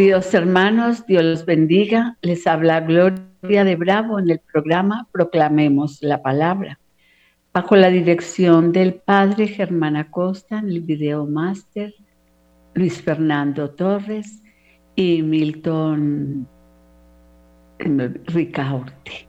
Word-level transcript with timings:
Queridos 0.00 0.32
hermanos, 0.32 1.04
Dios 1.06 1.22
los 1.22 1.44
bendiga. 1.44 2.16
Les 2.22 2.46
habla 2.46 2.80
Gloria 2.80 3.64
de 3.64 3.76
Bravo 3.76 4.18
en 4.18 4.30
el 4.30 4.38
programa 4.38 5.06
Proclamemos 5.12 5.98
la 6.00 6.22
Palabra. 6.22 6.80
Bajo 7.52 7.76
la 7.76 7.90
dirección 7.90 8.72
del 8.72 8.94
Padre 8.94 9.46
Germán 9.46 9.96
Acosta 9.96 10.58
en 10.58 10.70
el 10.70 10.80
video 10.80 11.26
máster, 11.26 11.92
Luis 12.72 13.02
Fernando 13.02 13.72
Torres 13.72 14.42
y 14.96 15.20
Milton 15.22 16.48
Ricaurte. 17.78 19.28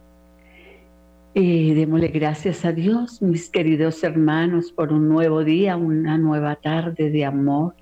Y 1.33 1.73
démosle 1.73 2.07
gracias 2.07 2.63
a 2.63 2.71
Dios, 2.71 3.21
mis 3.21 3.49
queridos 3.49 4.05
hermanos, 4.05 4.71
por 4.71 4.93
un 4.93 5.09
nuevo 5.09 5.43
día, 5.43 5.75
una 5.75 6.17
nueva 6.17 6.55
tarde 6.55 7.09
de 7.09 7.25
amor. 7.25 7.75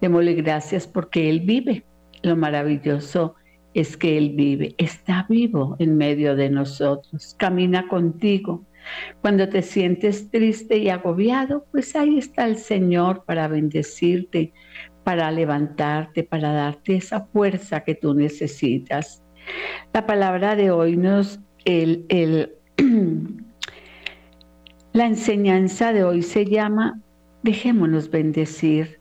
Démosle 0.00 0.32
gracias 0.32 0.86
porque 0.86 1.28
Él 1.28 1.40
vive. 1.40 1.84
Lo 2.22 2.36
maravilloso 2.36 3.34
es 3.74 3.96
que 3.96 4.18
Él 4.18 4.32
vive, 4.34 4.74
está 4.78 5.26
vivo 5.28 5.76
en 5.78 5.96
medio 5.96 6.36
de 6.36 6.50
nosotros, 6.50 7.34
camina 7.38 7.88
contigo. 7.88 8.64
Cuando 9.20 9.48
te 9.48 9.62
sientes 9.62 10.30
triste 10.30 10.78
y 10.78 10.88
agobiado, 10.88 11.64
pues 11.70 11.94
ahí 11.94 12.18
está 12.18 12.46
el 12.46 12.56
Señor 12.56 13.24
para 13.24 13.48
bendecirte, 13.48 14.52
para 15.04 15.30
levantarte, 15.30 16.24
para 16.24 16.52
darte 16.52 16.96
esa 16.96 17.26
fuerza 17.26 17.84
que 17.84 17.94
tú 17.94 18.14
necesitas. 18.14 19.22
La 19.92 20.06
palabra 20.06 20.56
de 20.56 20.70
hoy 20.70 20.96
nos, 20.96 21.40
el, 21.64 22.04
el 22.08 22.52
la 24.92 25.06
enseñanza 25.06 25.92
de 25.92 26.04
hoy 26.04 26.22
se 26.22 26.44
llama 26.44 27.00
Dejémonos 27.42 28.10
bendecir 28.10 29.00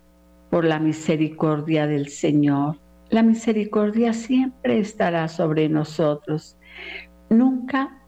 por 0.50 0.66
la 0.66 0.80
misericordia 0.80 1.88
del 1.88 2.10
Señor. 2.10 2.81
La 3.12 3.24
misericordia 3.24 4.14
siempre 4.14 4.80
estará 4.80 5.28
sobre 5.28 5.68
nosotros. 5.68 6.58
Nunca 7.30 8.02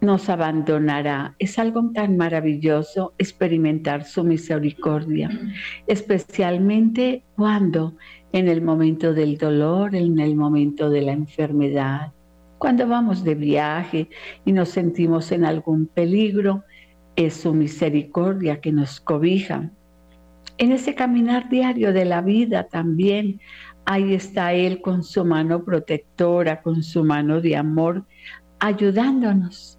nos 0.00 0.28
abandonará. 0.28 1.34
Es 1.40 1.58
algo 1.58 1.90
tan 1.92 2.16
maravilloso 2.16 3.12
experimentar 3.18 4.04
su 4.04 4.22
misericordia, 4.22 5.28
especialmente 5.88 7.24
cuando 7.34 7.96
en 8.32 8.46
el 8.46 8.62
momento 8.62 9.14
del 9.14 9.36
dolor, 9.36 9.96
en 9.96 10.20
el 10.20 10.36
momento 10.36 10.90
de 10.90 11.02
la 11.02 11.12
enfermedad, 11.12 12.12
cuando 12.58 12.86
vamos 12.86 13.24
de 13.24 13.34
viaje 13.34 14.08
y 14.44 14.52
nos 14.52 14.68
sentimos 14.68 15.32
en 15.32 15.44
algún 15.44 15.86
peligro, 15.86 16.62
es 17.16 17.34
su 17.34 17.52
misericordia 17.52 18.60
que 18.60 18.70
nos 18.70 19.00
cobija. 19.00 19.70
En 20.58 20.72
ese 20.72 20.94
caminar 20.94 21.48
diario 21.48 21.92
de 21.94 22.04
la 22.04 22.20
vida 22.20 22.68
también, 22.68 23.40
ahí 23.84 24.14
está 24.14 24.52
Él 24.52 24.80
con 24.80 25.02
su 25.02 25.24
mano 25.24 25.64
protectora, 25.64 26.62
con 26.62 26.82
su 26.82 27.04
mano 27.04 27.40
de 27.40 27.56
amor, 27.56 28.04
ayudándonos, 28.58 29.78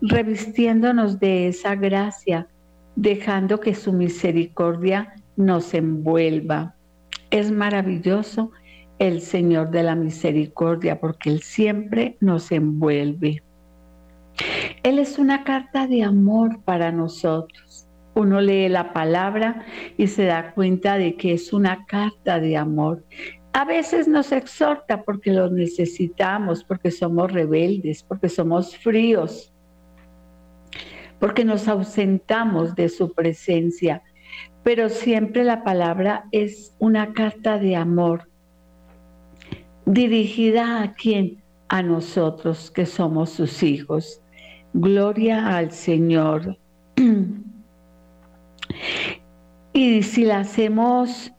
revistiéndonos 0.00 1.18
de 1.18 1.48
esa 1.48 1.74
gracia, 1.74 2.46
dejando 2.96 3.60
que 3.60 3.74
su 3.74 3.92
misericordia 3.92 5.14
nos 5.36 5.74
envuelva. 5.74 6.74
Es 7.30 7.50
maravilloso 7.50 8.50
el 8.98 9.20
Señor 9.20 9.70
de 9.70 9.82
la 9.82 9.94
misericordia, 9.94 11.00
porque 11.00 11.30
Él 11.30 11.42
siempre 11.42 12.16
nos 12.20 12.50
envuelve. 12.50 13.42
Él 14.82 14.98
es 14.98 15.18
una 15.18 15.44
carta 15.44 15.86
de 15.86 16.02
amor 16.02 16.62
para 16.62 16.92
nosotros. 16.92 17.86
Uno 18.14 18.40
lee 18.40 18.68
la 18.68 18.92
palabra 18.92 19.64
y 19.96 20.08
se 20.08 20.24
da 20.24 20.52
cuenta 20.52 20.98
de 20.98 21.16
que 21.16 21.34
es 21.34 21.52
una 21.52 21.86
carta 21.86 22.40
de 22.40 22.56
amor. 22.56 23.04
A 23.58 23.64
veces 23.64 24.06
nos 24.06 24.30
exhorta 24.30 25.02
porque 25.02 25.32
lo 25.32 25.50
necesitamos, 25.50 26.62
porque 26.62 26.92
somos 26.92 27.32
rebeldes, 27.32 28.04
porque 28.04 28.28
somos 28.28 28.76
fríos, 28.76 29.52
porque 31.18 31.44
nos 31.44 31.66
ausentamos 31.66 32.76
de 32.76 32.88
su 32.88 33.12
presencia. 33.12 34.04
Pero 34.62 34.88
siempre 34.88 35.42
la 35.42 35.64
palabra 35.64 36.26
es 36.30 36.76
una 36.78 37.12
carta 37.12 37.58
de 37.58 37.74
amor 37.74 38.28
dirigida 39.86 40.80
a 40.80 40.94
quién? 40.94 41.42
A 41.68 41.82
nosotros 41.82 42.70
que 42.70 42.86
somos 42.86 43.30
sus 43.30 43.64
hijos. 43.64 44.22
Gloria 44.72 45.56
al 45.56 45.72
Señor. 45.72 46.56
y 49.72 50.02
si 50.04 50.24
la 50.24 50.38
hacemos 50.38 51.32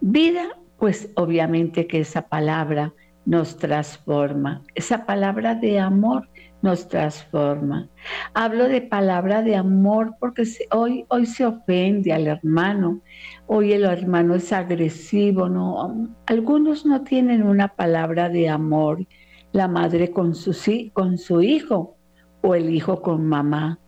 vida, 0.00 0.56
pues 0.78 1.10
obviamente 1.14 1.86
que 1.86 2.00
esa 2.00 2.28
palabra 2.28 2.92
nos 3.24 3.56
transforma. 3.56 4.62
Esa 4.74 5.04
palabra 5.04 5.54
de 5.54 5.80
amor 5.80 6.28
nos 6.62 6.88
transforma. 6.88 7.88
Hablo 8.34 8.68
de 8.68 8.80
palabra 8.80 9.42
de 9.42 9.56
amor 9.56 10.14
porque 10.18 10.44
hoy, 10.70 11.04
hoy 11.08 11.26
se 11.26 11.44
ofende 11.44 12.12
al 12.12 12.26
hermano, 12.26 13.00
hoy 13.46 13.72
el 13.72 13.84
hermano 13.84 14.34
es 14.34 14.52
agresivo, 14.52 15.48
¿no? 15.48 16.08
Algunos 16.26 16.86
no 16.86 17.02
tienen 17.02 17.42
una 17.42 17.68
palabra 17.68 18.28
de 18.28 18.48
amor, 18.48 19.06
la 19.52 19.68
madre 19.68 20.10
con 20.10 20.34
su, 20.34 20.54
con 20.92 21.18
su 21.18 21.42
hijo 21.42 21.96
o 22.42 22.54
el 22.54 22.70
hijo 22.70 23.02
con 23.02 23.26
mamá, 23.26 23.78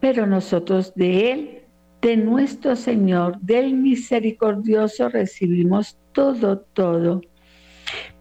pero 0.00 0.26
nosotros 0.26 0.94
de 0.94 1.32
él, 1.32 1.65
de 2.02 2.16
nuestro 2.16 2.76
Señor, 2.76 3.40
del 3.40 3.74
misericordioso 3.74 5.08
recibimos 5.08 5.98
todo, 6.12 6.60
todo. 6.72 7.22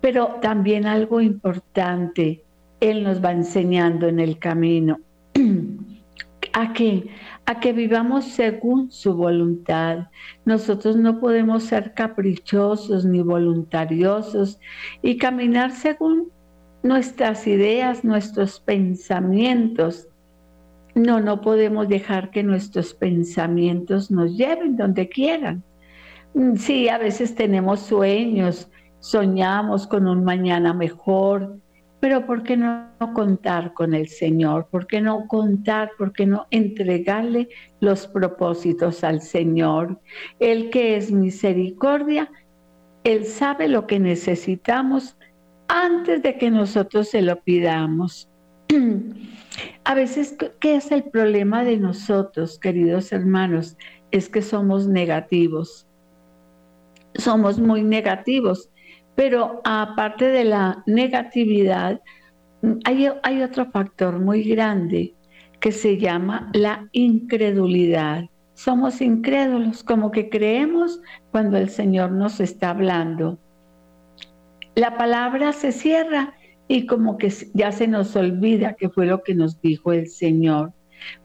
Pero 0.01 0.37
también 0.41 0.85
algo 0.85 1.21
importante, 1.21 2.43
él 2.79 3.03
nos 3.03 3.23
va 3.23 3.31
enseñando 3.31 4.07
en 4.07 4.19
el 4.19 4.37
camino. 4.39 4.99
¿A 6.53 6.71
qué? 6.71 7.09
A 7.45 7.59
que 7.59 7.73
vivamos 7.73 8.25
según 8.25 8.89
su 8.89 9.13
voluntad. 9.13 10.07
Nosotros 10.45 10.95
no 10.95 11.19
podemos 11.19 11.63
ser 11.63 11.93
caprichosos 11.93 13.03
ni 13.03 13.21
voluntariosos 13.21 14.59
y 15.01 15.17
caminar 15.17 15.71
según 15.71 16.31
nuestras 16.81 17.45
ideas, 17.45 18.05
nuestros 18.05 18.61
pensamientos. 18.61 20.07
No, 20.95 21.19
no 21.19 21.41
podemos 21.41 21.89
dejar 21.89 22.31
que 22.31 22.41
nuestros 22.41 22.93
pensamientos 22.93 24.09
nos 24.09 24.37
lleven 24.37 24.77
donde 24.77 25.09
quieran. 25.09 25.61
Sí, 26.55 26.87
a 26.87 26.97
veces 26.97 27.35
tenemos 27.35 27.81
sueños, 27.81 28.69
soñamos 28.99 29.87
con 29.87 30.07
un 30.07 30.23
mañana 30.23 30.73
mejor, 30.73 31.57
pero 31.99 32.25
¿por 32.25 32.43
qué 32.43 32.55
no 32.55 32.87
contar 33.13 33.73
con 33.73 33.93
el 33.93 34.07
Señor? 34.07 34.67
¿Por 34.69 34.87
qué 34.87 35.01
no 35.01 35.27
contar? 35.27 35.91
¿Por 35.97 36.13
qué 36.13 36.25
no 36.25 36.45
entregarle 36.49 37.49
los 37.79 38.07
propósitos 38.07 39.03
al 39.03 39.21
Señor? 39.21 39.99
Él 40.39 40.69
que 40.69 40.97
es 40.97 41.11
misericordia, 41.11 42.29
Él 43.03 43.25
sabe 43.25 43.67
lo 43.67 43.85
que 43.85 43.99
necesitamos 43.99 45.17
antes 45.67 46.21
de 46.21 46.37
que 46.37 46.51
nosotros 46.51 47.09
se 47.09 47.21
lo 47.21 47.41
pidamos. 47.41 48.29
A 49.83 49.93
veces, 49.93 50.35
¿qué 50.59 50.75
es 50.75 50.91
el 50.91 51.03
problema 51.03 51.63
de 51.63 51.77
nosotros, 51.77 52.59
queridos 52.59 53.11
hermanos? 53.11 53.77
Es 54.11 54.29
que 54.29 54.41
somos 54.41 54.87
negativos. 54.87 55.87
Somos 57.13 57.59
muy 57.59 57.83
negativos 57.83 58.69
pero 59.15 59.61
aparte 59.63 60.25
de 60.27 60.43
la 60.43 60.83
negatividad, 60.85 62.01
hay, 62.83 63.07
hay 63.23 63.41
otro 63.41 63.65
factor 63.71 64.19
muy 64.19 64.43
grande 64.43 65.13
que 65.59 65.71
se 65.71 65.97
llama 65.97 66.49
la 66.53 66.87
incredulidad. 66.91 68.25
Somos 68.53 69.01
incrédulos, 69.01 69.83
como 69.83 70.11
que 70.11 70.29
creemos 70.29 71.01
cuando 71.31 71.57
el 71.57 71.69
Señor 71.69 72.11
nos 72.11 72.39
está 72.39 72.71
hablando. 72.71 73.39
La 74.75 74.97
palabra 74.97 75.53
se 75.53 75.71
cierra 75.71 76.33
y 76.67 76.85
como 76.85 77.17
que 77.17 77.31
ya 77.53 77.71
se 77.71 77.87
nos 77.87 78.15
olvida 78.15 78.73
que 78.73 78.89
fue 78.89 79.05
lo 79.05 79.23
que 79.23 79.35
nos 79.35 79.61
dijo 79.61 79.93
el 79.93 80.07
Señor. 80.07 80.73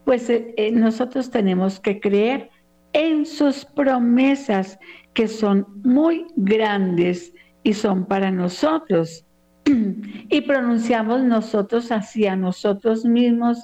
Pues 0.04 0.28
eh, 0.28 0.54
eh, 0.56 0.72
nosotros 0.72 1.30
tenemos 1.30 1.80
que 1.80 2.00
creer 2.00 2.50
en 2.92 3.24
sus 3.24 3.64
promesas 3.64 4.78
que 5.14 5.28
son 5.28 5.66
muy 5.82 6.26
grandes 6.36 7.32
y 7.62 7.74
son 7.74 8.06
para 8.06 8.30
nosotros. 8.30 9.24
Y 10.32 10.42
pronunciamos 10.42 11.22
nosotros 11.22 11.90
hacia 11.90 12.36
nosotros 12.36 13.04
mismos 13.04 13.58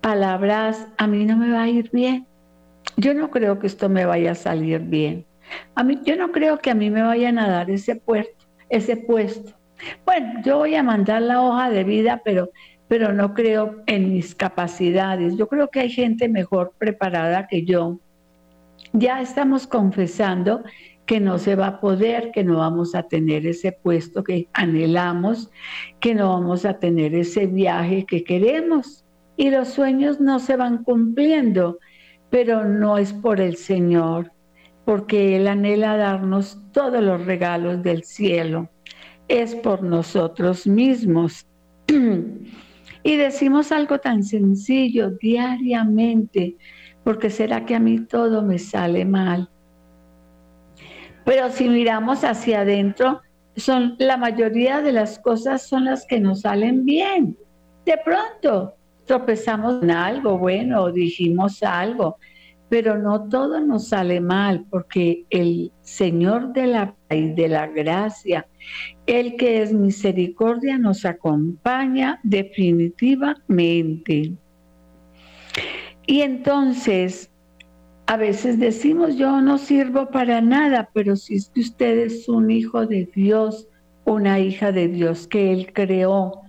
palabras, 0.00 0.86
a 0.98 1.06
mí 1.06 1.24
no 1.24 1.36
me 1.38 1.50
va 1.50 1.62
a 1.62 1.68
ir 1.68 1.90
bien. 1.92 2.26
Yo 2.98 3.14
no 3.14 3.30
creo 3.30 3.58
que 3.58 3.66
esto 3.66 3.88
me 3.88 4.04
vaya 4.04 4.32
a 4.32 4.34
salir 4.34 4.80
bien. 4.80 5.24
A 5.74 5.82
mí, 5.82 5.98
yo 6.04 6.16
no 6.16 6.30
creo 6.30 6.58
que 6.58 6.70
a 6.70 6.74
mí 6.74 6.90
me 6.90 7.02
vayan 7.02 7.38
a 7.38 7.48
dar 7.48 7.70
ese 7.70 7.96
puesto, 7.96 8.44
ese 8.68 8.96
puesto. 8.96 9.52
Bueno, 10.04 10.40
yo 10.44 10.58
voy 10.58 10.74
a 10.74 10.82
mandar 10.82 11.22
la 11.22 11.42
hoja 11.42 11.70
de 11.70 11.84
vida, 11.84 12.20
pero, 12.24 12.50
pero 12.88 13.12
no 13.12 13.34
creo 13.34 13.82
en 13.86 14.12
mis 14.12 14.34
capacidades. 14.34 15.36
Yo 15.36 15.48
creo 15.48 15.68
que 15.68 15.80
hay 15.80 15.90
gente 15.90 16.28
mejor 16.28 16.72
preparada 16.78 17.46
que 17.46 17.64
yo. 17.64 17.98
Ya 18.92 19.20
estamos 19.20 19.66
confesando 19.66 20.62
que 21.06 21.20
no 21.20 21.38
se 21.38 21.54
va 21.54 21.66
a 21.66 21.80
poder, 21.80 22.30
que 22.32 22.44
no 22.44 22.58
vamos 22.58 22.94
a 22.94 23.02
tener 23.02 23.46
ese 23.46 23.72
puesto 23.72 24.24
que 24.24 24.48
anhelamos, 24.52 25.50
que 26.00 26.14
no 26.14 26.30
vamos 26.30 26.64
a 26.64 26.78
tener 26.78 27.14
ese 27.14 27.46
viaje 27.46 28.06
que 28.06 28.24
queremos. 28.24 29.04
Y 29.36 29.50
los 29.50 29.68
sueños 29.68 30.20
no 30.20 30.38
se 30.38 30.56
van 30.56 30.84
cumpliendo, 30.84 31.78
pero 32.30 32.64
no 32.64 32.98
es 32.98 33.12
por 33.12 33.40
el 33.40 33.56
Señor, 33.56 34.32
porque 34.84 35.36
Él 35.36 35.48
anhela 35.48 35.96
darnos 35.96 36.58
todos 36.72 37.02
los 37.02 37.24
regalos 37.26 37.82
del 37.82 38.04
cielo. 38.04 38.70
Es 39.28 39.54
por 39.54 39.82
nosotros 39.82 40.66
mismos. 40.66 41.46
y 43.02 43.16
decimos 43.16 43.72
algo 43.72 43.98
tan 43.98 44.22
sencillo 44.22 45.10
diariamente, 45.10 46.56
porque 47.04 47.30
será 47.30 47.64
que 47.64 47.74
a 47.74 47.80
mí 47.80 48.00
todo 48.00 48.42
me 48.42 48.58
sale 48.58 49.04
mal. 49.04 49.48
Pero 51.24 51.50
si 51.50 51.68
miramos 51.68 52.24
hacia 52.24 52.60
adentro, 52.60 53.20
son 53.56 53.96
la 53.98 54.16
mayoría 54.16 54.80
de 54.80 54.92
las 54.92 55.18
cosas 55.18 55.66
son 55.66 55.84
las 55.84 56.06
que 56.06 56.20
nos 56.20 56.40
salen 56.42 56.84
bien. 56.84 57.36
De 57.84 57.98
pronto 58.04 58.74
tropezamos 59.04 59.82
en 59.82 59.90
algo 59.90 60.38
bueno 60.38 60.82
o 60.82 60.92
dijimos 60.92 61.62
algo, 61.62 62.16
pero 62.68 62.98
no 62.98 63.28
todo 63.28 63.60
nos 63.60 63.88
sale 63.88 64.20
mal, 64.20 64.64
porque 64.70 65.24
el 65.30 65.70
Señor 65.82 66.52
de 66.52 66.66
la 66.66 66.94
y 67.10 67.30
de 67.32 67.48
la 67.48 67.66
gracia, 67.66 68.46
el 69.06 69.36
que 69.36 69.62
es 69.62 69.72
misericordia, 69.72 70.78
nos 70.78 71.04
acompaña 71.04 72.20
definitivamente. 72.22 74.32
Y 76.06 76.20
entonces, 76.20 77.30
a 78.06 78.16
veces 78.16 78.58
decimos, 78.58 79.16
yo 79.16 79.40
no 79.40 79.58
sirvo 79.58 80.10
para 80.10 80.40
nada, 80.40 80.90
pero 80.92 81.16
si 81.16 81.36
usted 81.36 81.98
es 81.98 82.28
un 82.28 82.50
hijo 82.50 82.86
de 82.86 83.08
Dios, 83.14 83.68
una 84.04 84.38
hija 84.38 84.72
de 84.72 84.88
Dios 84.88 85.26
que 85.26 85.52
Él 85.52 85.72
creó, 85.72 86.42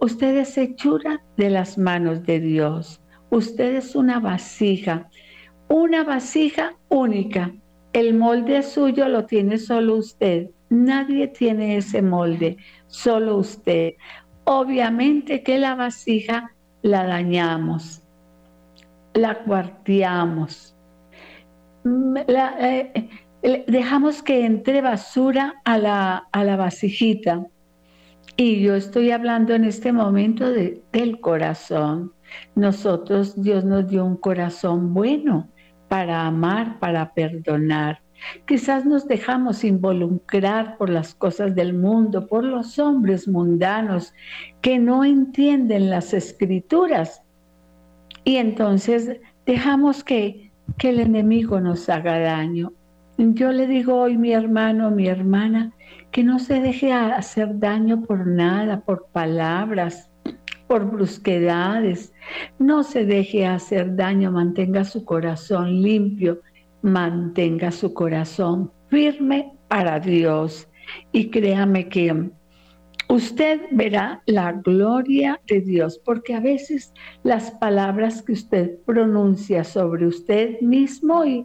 usted 0.00 0.36
es 0.38 0.56
hechura 0.56 1.22
de 1.36 1.50
las 1.50 1.78
manos 1.78 2.24
de 2.24 2.40
Dios. 2.40 3.00
Usted 3.30 3.76
es 3.76 3.94
una 3.94 4.20
vasija, 4.20 5.10
una 5.68 6.04
vasija 6.04 6.76
única. 6.88 7.52
El 7.92 8.14
molde 8.14 8.62
suyo 8.62 9.08
lo 9.08 9.26
tiene 9.26 9.58
solo 9.58 9.96
usted. 9.96 10.50
Nadie 10.70 11.28
tiene 11.28 11.76
ese 11.76 12.02
molde, 12.02 12.56
solo 12.86 13.36
usted. 13.36 13.94
Obviamente 14.44 15.42
que 15.42 15.58
la 15.58 15.74
vasija 15.74 16.52
la 16.82 17.04
dañamos, 17.04 18.02
la 19.14 19.42
cuarteamos, 19.44 20.74
eh, 22.26 23.08
dejamos 23.66 24.22
que 24.22 24.44
entre 24.44 24.80
basura 24.80 25.54
a 25.64 25.78
la, 25.78 26.28
a 26.32 26.44
la 26.44 26.56
vasijita. 26.56 27.46
Y 28.36 28.60
yo 28.60 28.74
estoy 28.74 29.10
hablando 29.10 29.54
en 29.54 29.64
este 29.64 29.92
momento 29.92 30.50
de, 30.50 30.82
del 30.92 31.20
corazón. 31.20 32.12
Nosotros, 32.54 33.40
Dios 33.42 33.64
nos 33.64 33.88
dio 33.88 34.04
un 34.04 34.16
corazón 34.16 34.94
bueno 34.94 35.48
para 35.88 36.26
amar, 36.26 36.78
para 36.78 37.14
perdonar. 37.14 38.00
Quizás 38.46 38.84
nos 38.84 39.06
dejamos 39.06 39.64
involucrar 39.64 40.76
por 40.76 40.90
las 40.90 41.14
cosas 41.14 41.54
del 41.54 41.74
mundo, 41.74 42.26
por 42.26 42.44
los 42.44 42.78
hombres 42.78 43.28
mundanos 43.28 44.14
que 44.60 44.78
no 44.78 45.04
entienden 45.04 45.90
las 45.90 46.12
escrituras. 46.12 47.22
Y 48.24 48.36
entonces 48.36 49.20
dejamos 49.46 50.04
que 50.04 50.48
que 50.76 50.90
el 50.90 51.00
enemigo 51.00 51.60
nos 51.60 51.88
haga 51.88 52.18
daño. 52.18 52.72
Yo 53.16 53.52
le 53.52 53.66
digo 53.66 53.96
hoy, 53.96 54.18
mi 54.18 54.32
hermano, 54.32 54.90
mi 54.90 55.08
hermana, 55.08 55.72
que 56.10 56.22
no 56.22 56.38
se 56.38 56.60
deje 56.60 56.92
hacer 56.92 57.58
daño 57.58 58.02
por 58.02 58.26
nada, 58.26 58.80
por 58.80 59.06
palabras, 59.06 60.10
por 60.66 60.90
brusquedades. 60.90 62.12
No 62.58 62.84
se 62.84 63.04
deje 63.04 63.46
hacer 63.46 63.96
daño, 63.96 64.30
mantenga 64.30 64.84
su 64.84 65.04
corazón 65.04 65.82
limpio, 65.82 66.40
mantenga 66.82 67.70
su 67.70 67.92
corazón 67.94 68.70
firme 68.88 69.52
para 69.68 70.00
Dios. 70.00 70.68
Y 71.12 71.30
créame 71.30 71.88
que 71.88 72.30
usted 73.08 73.60
verá 73.70 74.22
la 74.26 74.52
gloria 74.52 75.40
de 75.46 75.60
Dios, 75.60 76.00
porque 76.04 76.34
a 76.34 76.40
veces 76.40 76.92
las 77.22 77.50
palabras 77.52 78.22
que 78.22 78.32
usted 78.32 78.78
pronuncia 78.86 79.64
sobre 79.64 80.06
usted 80.06 80.60
mismo 80.60 81.24
y, 81.24 81.44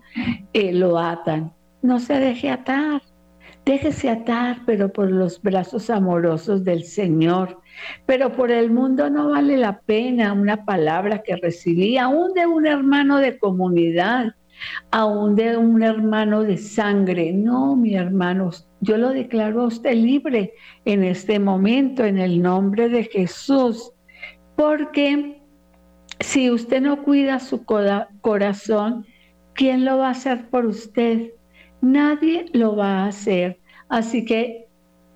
eh, 0.54 0.74
lo 0.74 0.98
atan. 0.98 1.54
No 1.82 2.00
se 2.00 2.14
deje 2.14 2.50
atar, 2.50 3.02
déjese 3.66 4.10
atar, 4.10 4.62
pero 4.66 4.92
por 4.92 5.12
los 5.12 5.42
brazos 5.42 5.90
amorosos 5.90 6.64
del 6.64 6.84
Señor. 6.84 7.60
Pero 8.06 8.32
por 8.32 8.52
el 8.52 8.72
mundo 8.72 9.10
no 9.10 9.32
vale 9.32 9.58
la 9.58 9.80
pena 9.80 10.34
una 10.34 10.64
palabra 10.64 11.24
que 11.24 11.36
recibí, 11.36 11.98
aún 11.98 12.34
de 12.34 12.46
un 12.46 12.66
hermano 12.66 13.18
de 13.18 13.38
comunidad, 13.38 14.36
aún 14.92 15.36
de 15.36 15.58
un 15.58 15.82
hermano 15.84 16.44
de 16.44 16.58
sangre. 16.58 17.34
No, 17.34 17.76
mi 17.76 17.96
hermano, 17.96 18.52
yo 18.82 18.98
lo 18.98 19.10
declaro 19.10 19.62
a 19.62 19.68
usted 19.68 19.96
libre 19.96 20.54
en 20.86 21.04
este 21.04 21.40
momento, 21.40 22.06
en 22.06 22.18
el 22.18 22.42
nombre 22.42 22.90
de 22.90 23.04
Jesús, 23.06 23.92
porque 24.56 25.42
si 26.20 26.52
usted 26.52 26.82
no 26.82 27.04
cuida 27.04 27.40
su 27.40 27.66
corazón, 27.66 29.06
¿quién 29.54 29.86
lo 29.86 29.98
va 29.98 30.08
a 30.08 30.12
hacer 30.12 30.50
por 30.50 30.66
usted? 30.66 31.32
Nadie 31.82 32.46
lo 32.54 32.76
va 32.76 33.04
a 33.04 33.08
hacer. 33.08 33.60
Así 33.90 34.26
que 34.26 34.68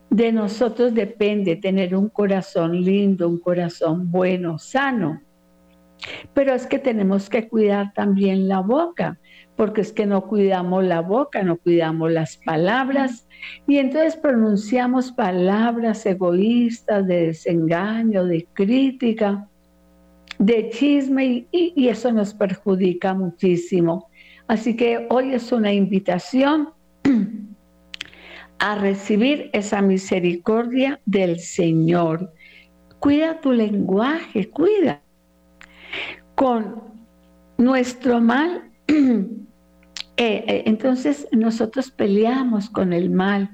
de 0.10 0.32
nosotros 0.32 0.94
depende 0.94 1.56
tener 1.56 1.96
un 1.96 2.10
corazón 2.10 2.82
lindo, 2.84 3.28
un 3.28 3.40
corazón 3.40 4.12
bueno, 4.12 4.58
sano. 4.58 5.22
Pero 6.34 6.54
es 6.54 6.68
que 6.68 6.80
tenemos 6.80 7.30
que 7.30 7.48
cuidar 7.48 7.94
también 7.94 8.48
la 8.48 8.60
boca, 8.60 9.18
porque 9.56 9.82
es 9.82 9.92
que 9.92 10.06
no 10.06 10.28
cuidamos 10.28 10.84
la 10.84 11.02
boca, 11.02 11.42
no 11.44 11.58
cuidamos 11.58 12.12
las 12.12 12.38
palabras 12.38 13.28
y 13.68 13.78
entonces 13.78 14.16
pronunciamos 14.16 15.12
palabras 15.12 16.06
egoístas 16.06 17.08
de 17.08 17.28
desengaño, 17.28 18.26
de 18.26 18.48
crítica, 18.54 19.48
de 20.38 20.70
chisme 20.70 21.48
y, 21.52 21.74
y 21.76 21.88
eso 21.88 22.12
nos 22.12 22.34
perjudica 22.34 23.14
muchísimo. 23.14 24.10
Así 24.48 24.76
que 24.76 25.08
hoy 25.10 25.34
es 25.34 25.52
una 25.52 25.74
invitación 25.74 26.70
a 28.60 28.76
recibir 28.76 29.50
esa 29.54 29.82
misericordia 29.82 31.00
del 31.06 31.40
Señor. 31.40 32.32
Cuida 33.00 33.42
tu 33.42 33.52
lenguaje, 33.52 34.50
cuida. 34.50 35.02
Con 36.36 36.84
nuestro 37.58 38.22
mal 38.22 38.64
Eh, 40.18 40.44
eh, 40.48 40.64
entonces 40.66 41.28
nosotros 41.32 41.92
peleamos 41.92 42.72
con 42.72 42.92
el 42.92 43.12
mal, 43.12 43.52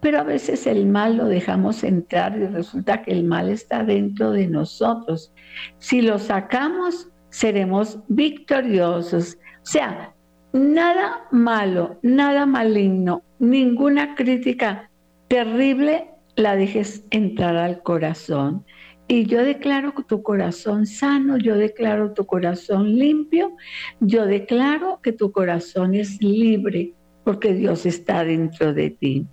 pero 0.00 0.20
a 0.20 0.24
veces 0.24 0.66
el 0.66 0.86
mal 0.86 1.16
lo 1.16 1.24
dejamos 1.24 1.82
entrar 1.84 2.36
y 2.36 2.46
resulta 2.46 3.02
que 3.02 3.12
el 3.12 3.24
mal 3.24 3.48
está 3.48 3.82
dentro 3.82 4.30
de 4.30 4.46
nosotros. 4.46 5.32
Si 5.78 6.02
lo 6.02 6.18
sacamos, 6.18 7.08
seremos 7.30 7.98
victoriosos. 8.08 9.38
O 9.62 9.66
sea, 9.66 10.12
nada 10.52 11.26
malo, 11.30 11.98
nada 12.02 12.44
maligno, 12.44 13.22
ninguna 13.38 14.14
crítica 14.14 14.90
terrible 15.28 16.10
la 16.36 16.56
dejes 16.56 17.06
entrar 17.10 17.56
al 17.56 17.82
corazón. 17.82 18.66
Y 19.08 19.26
yo 19.26 19.44
declaro 19.44 19.92
tu 20.06 20.22
corazón 20.22 20.86
sano, 20.86 21.36
yo 21.36 21.56
declaro 21.56 22.12
tu 22.12 22.24
corazón 22.24 22.96
limpio, 22.98 23.56
yo 24.00 24.26
declaro 24.26 25.00
que 25.02 25.12
tu 25.12 25.32
corazón 25.32 25.94
es 25.94 26.22
libre 26.22 26.94
porque 27.24 27.52
Dios 27.52 27.86
está 27.86 28.24
dentro 28.24 28.72
de 28.72 28.90
ti. 28.90 29.26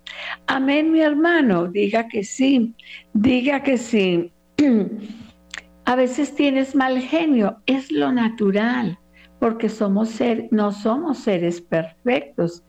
Amén, 0.48 0.92
mi 0.92 1.02
hermano, 1.02 1.68
diga 1.68 2.08
que 2.08 2.24
sí, 2.24 2.76
diga 3.14 3.64
que 3.64 3.78
sí. 3.78 4.32
A 5.86 5.96
veces 5.96 6.36
tienes 6.36 6.76
mal 6.76 7.00
genio, 7.00 7.58
es 7.66 7.92
lo 7.92 8.12
natural, 8.12 9.00
porque 9.40 9.70
somos 9.70 10.10
ser, 10.10 10.48
no 10.52 10.72
somos 10.72 11.20
seres 11.20 11.62
perfectos. 11.62 12.64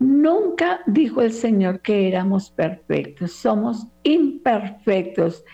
Nunca 0.00 0.80
dijo 0.86 1.20
el 1.20 1.32
Señor 1.32 1.80
que 1.80 2.08
éramos 2.08 2.50
perfectos, 2.50 3.32
somos 3.32 3.86
imperfectos. 4.02 5.44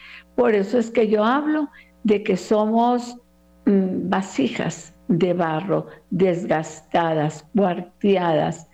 Por 0.41 0.55
eso 0.55 0.79
es 0.79 0.91
que 0.91 1.07
yo 1.07 1.23
hablo 1.23 1.69
de 2.03 2.23
que 2.23 2.35
somos 2.35 3.15
mm, 3.67 4.09
vasijas 4.09 4.95
de 5.09 5.35
barro, 5.35 5.89
desgastadas, 6.09 7.47
cuarteadas, 7.55 8.67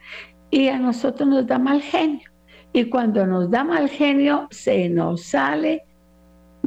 y 0.52 0.68
a 0.68 0.78
nosotros 0.78 1.28
nos 1.28 1.44
da 1.48 1.58
mal 1.58 1.82
genio. 1.82 2.30
Y 2.72 2.84
cuando 2.84 3.26
nos 3.26 3.50
da 3.50 3.64
mal 3.64 3.88
genio, 3.88 4.46
se 4.52 4.88
nos 4.88 5.24
sale, 5.24 5.82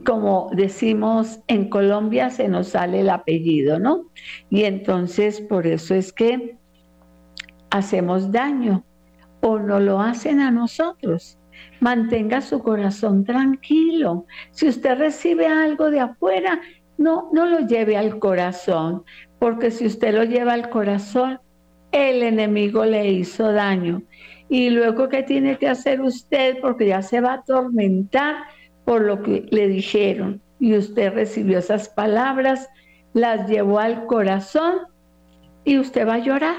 como 0.06 0.50
decimos 0.53 1.39
en 1.48 1.70
Colombia, 1.70 2.29
se 2.29 2.50
nos 2.50 2.68
sale 2.68 3.00
el 3.00 3.10
apellido, 3.10 3.79
¿no? 3.79 4.01
Y 4.50 4.65
entonces 4.65 5.39
por 5.39 5.65
eso 5.65 5.96
es 5.96 6.12
que 6.12 6.58
hacemos 7.70 8.34
daño. 8.34 8.84
o 9.39 9.60
no 9.60 9.79
lo 9.79 10.01
hacen 10.01 10.41
a 10.41 10.51
nosotros. 10.51 11.38
Mantenga 11.79 12.41
su 12.41 12.62
corazón 12.62 13.24
tranquilo. 13.24 14.25
Si 14.51 14.67
usted 14.67 14.98
recibe 14.98 15.48
algo 15.48 15.89
de 15.89 16.01
afuera, 16.01 16.59
no, 16.98 17.29
no 17.31 17.45
lo 17.45 17.59
lleve 17.59 17.95
al 17.95 18.19
corazón, 18.19 19.03
porque 19.39 19.71
si 19.71 19.86
usted 19.86 20.13
lo 20.13 20.25
lleva 20.25 20.53
al 20.53 20.69
corazón, 20.69 21.39
el 21.91 22.24
enemigo 22.24 22.86
le 22.86 23.09
hizo 23.09 23.51
daño. 23.51 24.03
Y 24.50 24.69
luego, 24.71 25.09
¿qué 25.09 25.24
tiene 25.24 25.57
que 25.57 25.69
hacer 25.69 26.01
usted? 26.01 26.57
Porque 26.62 26.88
ya 26.88 27.01
se 27.01 27.21
va 27.21 27.31
a 27.31 27.36
atormentar 27.36 28.36
por 28.83 29.01
lo 29.01 29.21
que 29.21 29.45
le 29.50 29.67
dijeron. 29.67 30.41
Y 30.59 30.75
usted 30.75 31.13
recibió 31.13 31.59
esas 31.59 31.88
palabras, 31.88 32.67
las 33.13 33.48
llevó 33.48 33.79
al 33.79 34.05
corazón 34.05 34.79
y 35.63 35.77
usted 35.77 36.07
va 36.07 36.15
a 36.15 36.19
llorar. 36.19 36.57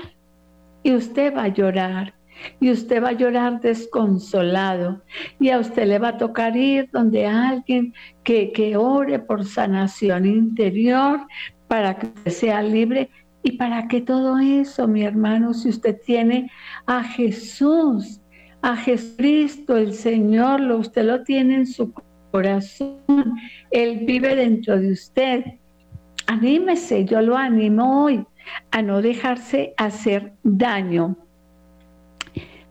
Y 0.82 0.94
usted 0.94 1.34
va 1.36 1.44
a 1.44 1.48
llorar 1.48 2.14
y 2.61 2.70
usted 2.70 3.02
va 3.02 3.11
a 3.11 3.12
llorar 3.12 3.61
desconsolado 3.61 5.02
y 5.38 5.50
a 5.50 5.59
usted 5.59 5.87
le 5.87 5.99
va 5.99 6.09
a 6.09 6.18
tocar 6.18 6.56
ir 6.56 6.88
donde 6.92 7.26
alguien 7.26 7.94
que, 8.23 8.52
que 8.52 8.76
ore 8.76 9.18
por 9.18 9.44
sanación 9.44 10.26
interior 10.26 11.20
para 11.68 11.99
que 11.99 12.06
usted 12.06 12.30
sea 12.30 12.62
libre 12.62 13.11
y 13.42 13.52
para 13.52 13.88
que 13.88 14.00
todo 14.00 14.38
eso, 14.38 14.87
mi 14.87 15.02
hermano, 15.02 15.54
si 15.54 15.70
usted 15.70 15.99
tiene 16.04 16.50
a 16.87 17.02
Jesús, 17.02 18.20
a 18.61 18.76
Jesucristo, 18.76 19.76
el 19.76 19.94
Señor, 19.94 20.61
lo, 20.61 20.78
usted 20.78 21.04
lo 21.04 21.23
tiene 21.23 21.54
en 21.56 21.66
su 21.66 21.92
corazón, 22.30 23.00
Él 23.70 24.04
vive 24.04 24.37
dentro 24.37 24.78
de 24.78 24.92
usted. 24.92 25.44
Anímese, 26.26 27.06
yo 27.06 27.23
lo 27.23 27.37
animo 27.37 28.04
hoy 28.04 28.25
a 28.70 28.82
no 28.82 29.00
dejarse 29.00 29.75
hacer 29.78 30.35
daño 30.42 31.16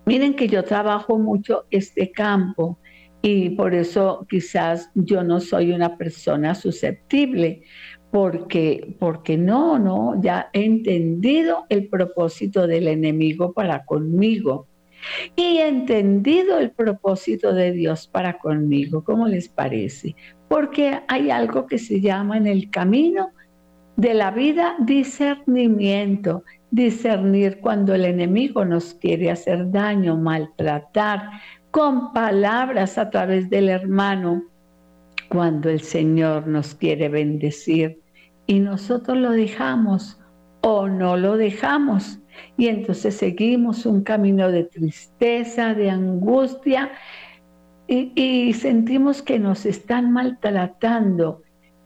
Miren 0.10 0.34
que 0.34 0.48
yo 0.48 0.64
trabajo 0.64 1.20
mucho 1.20 1.68
este 1.70 2.12
campo 2.12 2.80
y 3.22 3.52
por 3.52 3.76
eso 3.76 4.26
quizás 4.28 4.90
yo 4.96 5.24
no 5.24 5.40
soy 5.40 5.72
una 5.72 6.00
persona 6.00 6.56
susceptible, 6.56 7.62
porque, 8.10 8.96
porque 8.98 9.38
no, 9.38 9.78
no, 9.78 10.20
ya 10.20 10.50
he 10.52 10.66
entendido 10.66 11.68
el 11.70 11.90
propósito 11.90 12.66
del 12.66 12.88
enemigo 12.88 13.54
para 13.54 13.86
conmigo 13.86 14.66
y 15.36 15.60
he 15.60 15.68
entendido 15.68 16.58
el 16.58 16.72
propósito 16.72 17.54
de 17.54 17.72
Dios 17.72 18.08
para 18.08 18.40
conmigo. 18.40 19.04
¿Cómo 19.04 19.28
les 19.28 19.48
parece? 19.48 20.16
Porque 20.48 21.02
hay 21.08 21.30
algo 21.30 21.68
que 21.68 21.78
se 21.78 22.02
llama 22.02 22.36
en 22.36 22.48
el 22.48 22.72
camino 22.72 23.30
de 24.00 24.14
la 24.14 24.32
vida 24.32 24.76
discernimiento. 24.80 26.44
Discernir 26.72 27.60
cuando 27.60 27.94
el 27.94 28.06
enemigo 28.06 28.64
nos 28.64 28.94
quiere 28.94 29.30
hacer 29.30 29.72
daño, 29.72 30.16
maltratar 30.16 31.30
con 31.72 32.14
palabras 32.14 32.98
a 32.98 33.10
través 33.10 33.50
del 33.50 33.68
hermano, 33.70 34.44
cuando 35.30 35.70
el 35.70 35.82
Señor 35.82 36.48
nos 36.48 36.76
quiere 36.76 37.10
bendecir. 37.10 38.00
Y 38.48 38.60
nosotros 38.60 39.18
lo 39.18 39.32
dejamos 39.32 40.18
o 40.62 40.88
no 40.88 41.18
lo 41.18 41.36
dejamos. 41.36 42.20
Y 42.58 42.68
entonces 42.68 43.16
seguimos 43.16 43.86
un 43.86 44.04
camino 44.04 44.50
de 44.50 44.64
tristeza, 44.64 45.74
de 45.74 45.90
angustia 45.90 46.92
y, 47.88 48.54
sentimos 48.54 49.22
que 49.24 49.40
nos 49.40 49.66
están 49.66 50.14
maltratando 50.14 51.42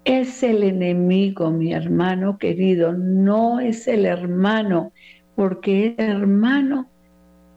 es 0.05 0.43
el 0.43 0.63
enemigo, 0.63 1.49
mi 1.51 1.73
hermano 1.73 2.37
querido, 2.37 2.93
no 2.93 3.59
es 3.59 3.87
el 3.87 4.05
hermano, 4.05 4.91
porque 5.35 5.95
el 5.97 6.05
hermano 6.05 6.89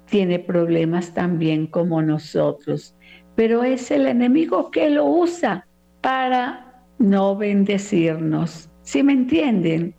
tiene 0.06 0.38
problemas 0.38 1.12
también 1.12 1.66
como 1.66 2.00
nosotros, 2.02 2.94
pero 3.34 3.64
es 3.64 3.90
el 3.90 4.06
enemigo 4.06 4.70
que 4.70 4.90
lo 4.90 5.06
usa 5.06 5.66
para 6.00 6.84
no 6.98 7.36
bendecirnos. 7.36 8.70
¿Sí 8.82 9.02
me 9.02 9.12
entienden? 9.12 9.94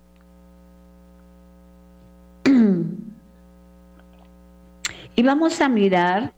Y 5.19 5.23
vamos 5.23 5.59
a 5.61 5.67
mirar 5.67 6.31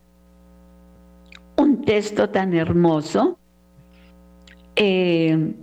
un 1.58 1.82
texto 1.82 2.30
tan 2.30 2.54
hermoso. 2.54 3.38
Eh, 4.78 5.54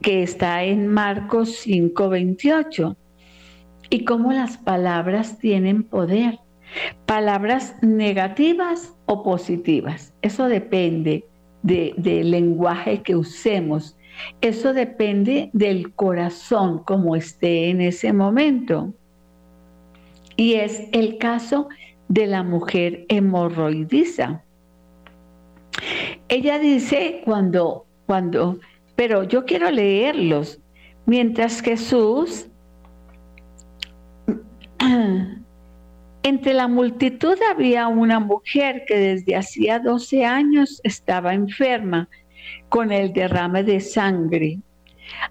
que 0.00 0.22
está 0.22 0.64
en 0.64 0.88
Marcos 0.88 1.50
5:28 1.66 2.96
y 3.90 4.04
cómo 4.04 4.32
las 4.32 4.58
palabras 4.58 5.38
tienen 5.38 5.82
poder. 5.82 6.38
Palabras 7.06 7.74
negativas 7.82 8.94
o 9.06 9.22
positivas. 9.22 10.12
Eso 10.22 10.48
depende 10.48 11.24
del 11.62 12.30
lenguaje 12.30 13.02
que 13.02 13.16
usemos. 13.16 13.96
Eso 14.40 14.74
depende 14.74 15.50
del 15.52 15.94
corazón 15.94 16.82
como 16.84 17.16
esté 17.16 17.70
en 17.70 17.80
ese 17.80 18.12
momento. 18.12 18.92
Y 20.36 20.54
es 20.54 20.88
el 20.92 21.18
caso 21.18 21.68
de 22.08 22.26
la 22.26 22.42
mujer 22.42 23.06
hemorroidiza. 23.08 24.42
Ella 26.28 26.58
dice 26.58 27.22
cuando, 27.24 27.86
cuando 28.06 28.58
pero 28.98 29.22
yo 29.22 29.44
quiero 29.44 29.70
leerlos. 29.70 30.60
Mientras 31.06 31.62
Jesús, 31.62 32.48
entre 36.24 36.52
la 36.52 36.66
multitud 36.66 37.38
había 37.48 37.86
una 37.86 38.18
mujer 38.18 38.82
que 38.88 38.98
desde 38.98 39.36
hacía 39.36 39.78
12 39.78 40.24
años 40.24 40.80
estaba 40.82 41.32
enferma 41.32 42.08
con 42.68 42.90
el 42.90 43.12
derrame 43.12 43.62
de 43.62 43.78
sangre. 43.78 44.58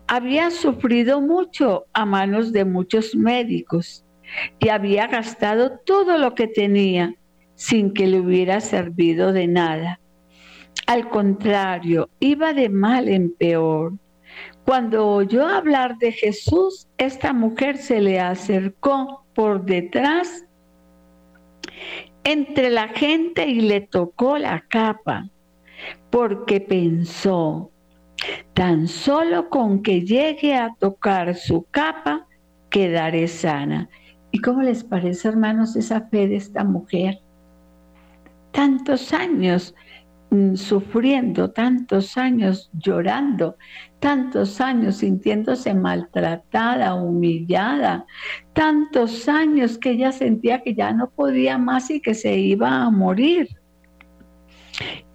Había 0.08 0.50
sufrido 0.50 1.20
mucho 1.20 1.88
a 1.92 2.06
manos 2.06 2.54
de 2.54 2.64
muchos 2.64 3.16
médicos 3.16 4.06
y 4.60 4.70
había 4.70 5.08
gastado 5.08 5.78
todo 5.80 6.18
lo 6.18 6.36
que 6.36 6.48
tenía 6.48 7.16
sin 7.56 7.94
que 7.94 8.08
le 8.08 8.22
hubiera 8.22 8.62
servido 8.62 9.34
de 9.34 9.48
nada. 9.48 10.00
Al 10.86 11.10
contrario, 11.10 12.10
iba 12.20 12.54
de 12.54 12.70
mal 12.70 13.10
en 13.10 13.32
peor. 13.32 13.94
Cuando 14.66 15.08
oyó 15.08 15.48
hablar 15.48 15.98
de 15.98 16.12
Jesús, 16.12 16.88
esta 16.98 17.34
mujer 17.34 17.78
se 17.78 18.02
le 18.02 18.20
acercó 18.20 19.26
por 19.34 19.64
detrás 19.66 20.44
entre 22.24 22.70
la 22.70 22.90
gente 22.90 23.48
y 23.48 23.62
le 23.62 23.82
tocó 23.82 24.38
la 24.38 24.66
capa, 24.68 25.30
porque 26.10 26.60
pensó, 26.60 27.72
tan 28.54 28.90
solo 28.90 29.50
con 29.50 29.82
que 29.82 30.02
llegue 30.02 30.56
a 30.56 30.76
tocar 30.78 31.36
su 31.36 31.66
capa, 31.72 32.28
quedaré 32.70 33.30
sana. 33.30 33.90
¿Y 34.32 34.40
cómo 34.40 34.62
les 34.62 34.84
parece, 34.84 35.30
hermanos, 35.30 35.76
esa 35.78 36.02
fe 36.02 36.28
de 36.28 36.36
esta 36.36 36.66
mujer? 36.66 37.20
Tantos 38.52 39.14
años 39.14 39.74
Mm, 40.30 40.56
sufriendo 40.56 41.52
tantos 41.52 42.18
años, 42.18 42.70
llorando 42.74 43.56
tantos 44.00 44.60
años, 44.60 44.98
sintiéndose 44.98 45.74
maltratada, 45.74 46.96
humillada, 46.96 48.06
tantos 48.52 49.30
años 49.30 49.78
que 49.78 49.92
ella 49.92 50.12
sentía 50.12 50.62
que 50.62 50.74
ya 50.76 50.92
no 50.92 51.10
podía 51.10 51.58
más 51.58 51.90
y 51.90 52.02
que 52.02 52.14
se 52.14 52.38
iba 52.38 52.84
a 52.84 52.90
morir. 52.90 53.48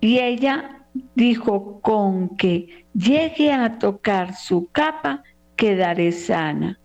Y 0.00 0.18
ella 0.18 0.86
dijo, 1.14 1.80
con 1.82 2.34
que 2.38 2.86
llegue 2.94 3.52
a 3.52 3.78
tocar 3.78 4.34
su 4.34 4.68
capa, 4.72 5.22
quedaré 5.56 6.12
sana. 6.12 6.80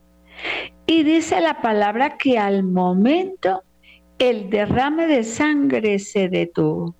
Y 0.85 1.03
dice 1.03 1.39
la 1.39 1.61
palabra 1.61 2.17
que 2.17 2.37
al 2.37 2.63
momento 2.63 3.63
el 4.19 4.49
derrame 4.49 5.07
de 5.07 5.23
sangre 5.23 5.97
se 5.99 6.27
detuvo 6.27 6.96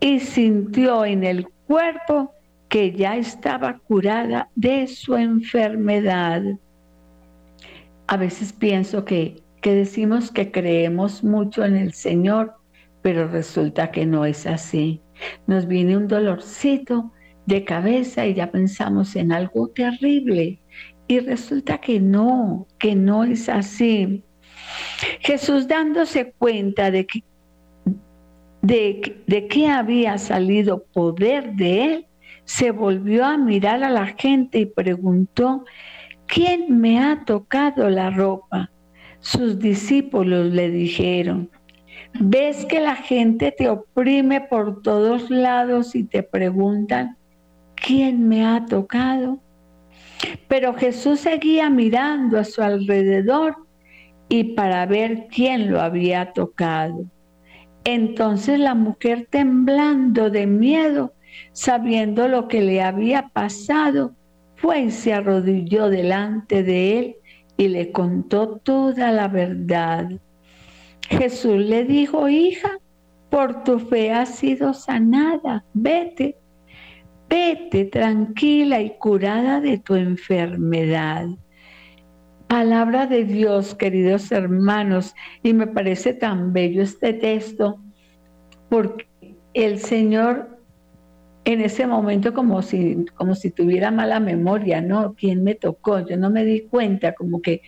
y 0.00 0.20
sintió 0.20 1.04
en 1.04 1.24
el 1.24 1.48
cuerpo 1.66 2.34
que 2.68 2.92
ya 2.92 3.16
estaba 3.16 3.78
curada 3.78 4.48
de 4.54 4.86
su 4.86 5.16
enfermedad. 5.16 6.42
A 8.06 8.16
veces 8.16 8.52
pienso 8.52 9.04
que, 9.04 9.42
que 9.60 9.74
decimos 9.74 10.30
que 10.30 10.50
creemos 10.50 11.22
mucho 11.22 11.64
en 11.64 11.76
el 11.76 11.92
Señor, 11.92 12.54
pero 13.02 13.28
resulta 13.28 13.90
que 13.90 14.06
no 14.06 14.24
es 14.24 14.46
así. 14.46 15.00
Nos 15.46 15.66
viene 15.66 15.96
un 15.96 16.06
dolorcito 16.06 17.12
de 17.46 17.64
cabeza 17.64 18.26
y 18.26 18.34
ya 18.34 18.50
pensamos 18.50 19.16
en 19.16 19.32
algo 19.32 19.68
terrible 19.68 20.60
y 21.08 21.18
resulta 21.18 21.78
que 21.78 21.98
no, 21.98 22.68
que 22.78 22.94
no 22.94 23.24
es 23.24 23.48
así. 23.48 24.22
Jesús 25.20 25.66
dándose 25.66 26.32
cuenta 26.38 26.90
de 26.92 27.06
que 27.06 27.24
de, 28.62 29.22
de 29.26 29.46
qué 29.48 29.68
había 29.68 30.18
salido 30.18 30.84
poder 30.92 31.54
de 31.54 31.84
él, 31.84 32.06
se 32.44 32.70
volvió 32.70 33.24
a 33.24 33.36
mirar 33.36 33.82
a 33.84 33.90
la 33.90 34.06
gente 34.06 34.58
y 34.58 34.66
preguntó, 34.66 35.64
¿quién 36.26 36.80
me 36.80 36.98
ha 36.98 37.24
tocado 37.24 37.88
la 37.88 38.10
ropa? 38.10 38.70
Sus 39.20 39.58
discípulos 39.58 40.46
le 40.52 40.70
dijeron, 40.70 41.50
Ves 42.18 42.66
que 42.66 42.80
la 42.80 42.96
gente 42.96 43.52
te 43.56 43.68
oprime 43.68 44.40
por 44.40 44.82
todos 44.82 45.30
lados 45.30 45.94
y 45.94 46.04
te 46.04 46.22
preguntan, 46.22 47.16
¿quién 47.76 48.28
me 48.28 48.44
ha 48.44 48.64
tocado? 48.66 49.38
Pero 50.48 50.74
Jesús 50.74 51.20
seguía 51.20 51.70
mirando 51.70 52.38
a 52.38 52.44
su 52.44 52.62
alrededor 52.62 53.56
y 54.28 54.54
para 54.54 54.84
ver 54.86 55.28
quién 55.30 55.70
lo 55.70 55.80
había 55.80 56.32
tocado. 56.32 57.04
Entonces 57.84 58.58
la 58.58 58.74
mujer 58.74 59.26
temblando 59.30 60.30
de 60.30 60.46
miedo, 60.46 61.14
sabiendo 61.52 62.28
lo 62.28 62.48
que 62.48 62.60
le 62.60 62.82
había 62.82 63.28
pasado, 63.28 64.14
fue 64.56 64.80
y 64.82 64.90
se 64.90 65.14
arrodilló 65.14 65.88
delante 65.88 66.62
de 66.62 66.98
él 66.98 67.16
y 67.56 67.68
le 67.68 67.92
contó 67.92 68.58
toda 68.58 69.10
la 69.10 69.28
verdad. 69.28 70.10
Jesús 71.08 71.56
le 71.56 71.84
dijo, 71.84 72.28
hija, 72.28 72.78
por 73.30 73.64
tu 73.64 73.78
fe 73.78 74.12
has 74.12 74.36
sido 74.36 74.74
sanada, 74.74 75.64
vete, 75.72 76.36
vete 77.28 77.86
tranquila 77.86 78.80
y 78.80 78.96
curada 78.98 79.60
de 79.60 79.78
tu 79.78 79.94
enfermedad. 79.94 81.26
Palabra 82.50 83.06
de 83.06 83.24
Dios, 83.24 83.76
queridos 83.76 84.32
hermanos, 84.32 85.14
y 85.44 85.54
me 85.54 85.68
parece 85.68 86.14
tan 86.14 86.52
bello 86.52 86.82
este 86.82 87.12
texto, 87.12 87.78
porque 88.68 89.06
el 89.54 89.78
Señor 89.78 90.58
en 91.44 91.60
ese 91.60 91.86
momento 91.86 92.34
como 92.34 92.60
si, 92.62 93.04
como 93.14 93.36
si 93.36 93.52
tuviera 93.52 93.92
mala 93.92 94.18
memoria, 94.18 94.80
¿no? 94.80 95.14
¿Quién 95.14 95.44
me 95.44 95.54
tocó? 95.54 96.04
Yo 96.04 96.16
no 96.16 96.28
me 96.28 96.44
di 96.44 96.62
cuenta, 96.62 97.14
como 97.14 97.40
que 97.40 97.62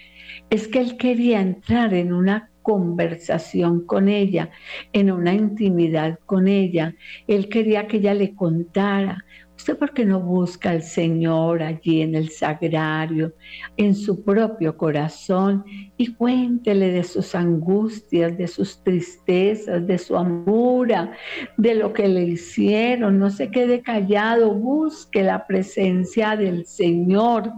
es 0.50 0.66
que 0.66 0.80
él 0.80 0.96
quería 0.96 1.40
entrar 1.40 1.94
en 1.94 2.12
una 2.12 2.50
conversación 2.62 3.86
con 3.86 4.08
ella, 4.08 4.50
en 4.92 5.12
una 5.12 5.32
intimidad 5.32 6.18
con 6.26 6.48
ella. 6.48 6.96
Él 7.28 7.48
quería 7.48 7.86
que 7.86 7.98
ella 7.98 8.14
le 8.14 8.34
contara 8.34 9.24
¿Usted 9.62 9.78
por 9.78 9.94
qué 9.94 10.04
no 10.04 10.18
busca 10.18 10.70
al 10.70 10.82
Señor 10.82 11.62
allí 11.62 12.02
en 12.02 12.16
el 12.16 12.30
sagrario, 12.30 13.32
en 13.76 13.94
su 13.94 14.24
propio 14.24 14.76
corazón 14.76 15.64
y 15.96 16.12
cuéntele 16.14 16.90
de 16.90 17.04
sus 17.04 17.36
angustias, 17.36 18.36
de 18.36 18.48
sus 18.48 18.82
tristezas, 18.82 19.86
de 19.86 19.98
su 19.98 20.16
amargura, 20.16 21.12
de 21.56 21.76
lo 21.76 21.92
que 21.92 22.08
le 22.08 22.24
hicieron? 22.24 23.20
No 23.20 23.30
se 23.30 23.52
quede 23.52 23.82
callado, 23.82 24.52
busque 24.52 25.22
la 25.22 25.46
presencia 25.46 26.34
del 26.34 26.66
Señor 26.66 27.52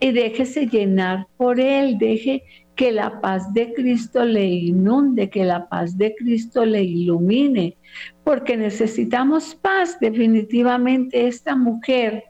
y 0.00 0.12
déjese 0.12 0.66
llenar 0.66 1.26
por 1.38 1.58
Él, 1.58 1.96
deje 1.96 2.42
que 2.74 2.92
la 2.92 3.20
paz 3.20 3.52
de 3.54 3.72
Cristo 3.72 4.24
le 4.24 4.46
inunde, 4.46 5.30
que 5.30 5.44
la 5.44 5.68
paz 5.68 5.96
de 5.96 6.14
Cristo 6.14 6.64
le 6.64 6.82
ilumine, 6.82 7.76
porque 8.24 8.56
necesitamos 8.56 9.54
paz. 9.54 9.98
Definitivamente 10.00 11.26
esta 11.26 11.54
mujer 11.54 12.24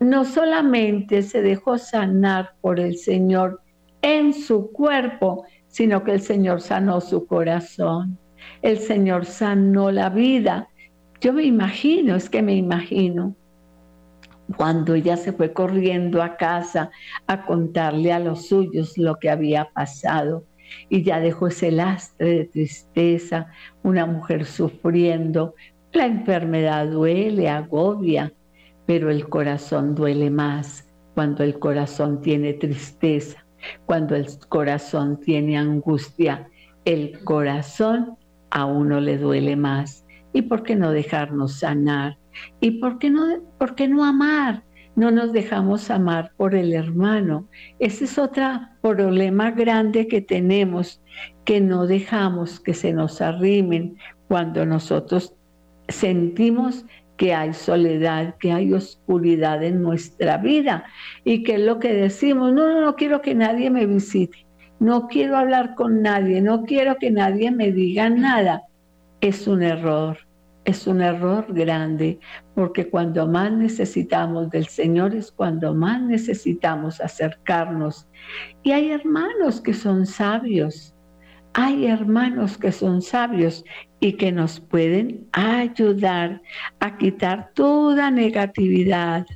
no 0.00 0.24
solamente 0.24 1.22
se 1.22 1.40
dejó 1.40 1.78
sanar 1.78 2.54
por 2.60 2.80
el 2.80 2.96
Señor 2.96 3.60
en 4.02 4.32
su 4.32 4.70
cuerpo, 4.72 5.44
sino 5.68 6.04
que 6.04 6.12
el 6.12 6.20
Señor 6.20 6.60
sanó 6.60 7.00
su 7.00 7.26
corazón. 7.26 8.18
El 8.60 8.78
Señor 8.78 9.24
sanó 9.24 9.90
la 9.90 10.10
vida. 10.10 10.68
Yo 11.20 11.32
me 11.32 11.44
imagino, 11.44 12.16
es 12.16 12.28
que 12.28 12.42
me 12.42 12.54
imagino, 12.54 13.34
cuando 14.56 14.94
ella 14.94 15.16
se 15.16 15.32
fue 15.32 15.52
corriendo 15.52 16.22
a 16.22 16.36
casa 16.36 16.90
a 17.26 17.44
contarle 17.44 18.12
a 18.12 18.18
los 18.18 18.48
suyos 18.48 18.96
lo 18.98 19.16
que 19.16 19.30
había 19.30 19.70
pasado 19.70 20.44
y 20.88 21.02
ya 21.02 21.20
dejó 21.20 21.48
ese 21.48 21.70
lastre 21.70 22.38
de 22.38 22.44
tristeza, 22.46 23.48
una 23.82 24.06
mujer 24.06 24.44
sufriendo. 24.44 25.54
La 25.92 26.06
enfermedad 26.06 26.88
duele, 26.88 27.48
agobia, 27.48 28.32
pero 28.86 29.10
el 29.10 29.28
corazón 29.28 29.94
duele 29.94 30.30
más 30.30 30.88
cuando 31.14 31.44
el 31.44 31.58
corazón 31.58 32.20
tiene 32.20 32.54
tristeza, 32.54 33.44
cuando 33.86 34.16
el 34.16 34.26
corazón 34.48 35.20
tiene 35.20 35.56
angustia. 35.56 36.48
El 36.84 37.22
corazón 37.24 38.16
a 38.50 38.66
uno 38.66 39.00
le 39.00 39.16
duele 39.16 39.56
más. 39.56 40.04
¿Y 40.32 40.42
por 40.42 40.64
qué 40.64 40.74
no 40.74 40.90
dejarnos 40.90 41.60
sanar? 41.60 42.18
¿Y 42.60 42.72
por 42.72 42.98
qué 42.98 43.10
no, 43.10 43.42
por 43.58 43.74
qué 43.74 43.88
no 43.88 44.04
amar? 44.04 44.64
No 44.96 45.10
nos 45.10 45.32
dejamos 45.32 45.90
amar 45.90 46.32
por 46.36 46.54
el 46.54 46.72
hermano. 46.72 47.48
Ese 47.78 48.04
es 48.04 48.18
otro 48.18 48.44
problema 48.80 49.50
grande 49.50 50.06
que 50.06 50.20
tenemos, 50.20 51.00
que 51.44 51.60
no 51.60 51.86
dejamos 51.86 52.60
que 52.60 52.74
se 52.74 52.92
nos 52.92 53.20
arrimen 53.20 53.96
cuando 54.28 54.64
nosotros 54.64 55.34
sentimos 55.88 56.86
que 57.16 57.34
hay 57.34 57.52
soledad, 57.52 58.36
que 58.38 58.52
hay 58.52 58.72
oscuridad 58.72 59.62
en 59.62 59.82
nuestra 59.82 60.36
vida 60.38 60.84
y 61.24 61.42
que 61.42 61.54
es 61.54 61.60
lo 61.60 61.78
que 61.78 61.92
decimos, 61.92 62.52
no, 62.52 62.68
no, 62.68 62.80
no 62.80 62.96
quiero 62.96 63.20
que 63.20 63.34
nadie 63.34 63.70
me 63.70 63.86
visite, 63.86 64.46
no 64.80 65.06
quiero 65.08 65.36
hablar 65.36 65.74
con 65.74 66.02
nadie, 66.02 66.40
no 66.40 66.64
quiero 66.64 66.96
que 66.96 67.10
nadie 67.10 67.50
me 67.50 67.72
diga 67.72 68.10
nada. 68.10 68.62
Es 69.20 69.46
un 69.46 69.62
error 69.62 70.18
es 70.64 70.86
un 70.86 71.02
error 71.02 71.46
grande, 71.52 72.18
porque 72.54 72.88
cuando 72.88 73.26
más 73.26 73.52
necesitamos 73.52 74.50
del 74.50 74.66
Señor 74.66 75.14
es 75.14 75.30
cuando 75.30 75.74
más 75.74 76.00
necesitamos 76.00 77.00
acercarnos. 77.00 78.08
Y 78.62 78.72
hay 78.72 78.90
hermanos 78.90 79.60
que 79.60 79.74
son 79.74 80.06
sabios, 80.06 80.94
hay 81.52 81.86
hermanos 81.86 82.56
que 82.56 82.72
son 82.72 83.02
sabios 83.02 83.64
y 84.00 84.14
que 84.14 84.32
nos 84.32 84.58
pueden 84.58 85.26
ayudar 85.32 86.40
a 86.80 86.96
quitar 86.96 87.50
toda 87.54 88.10
negatividad. 88.10 89.26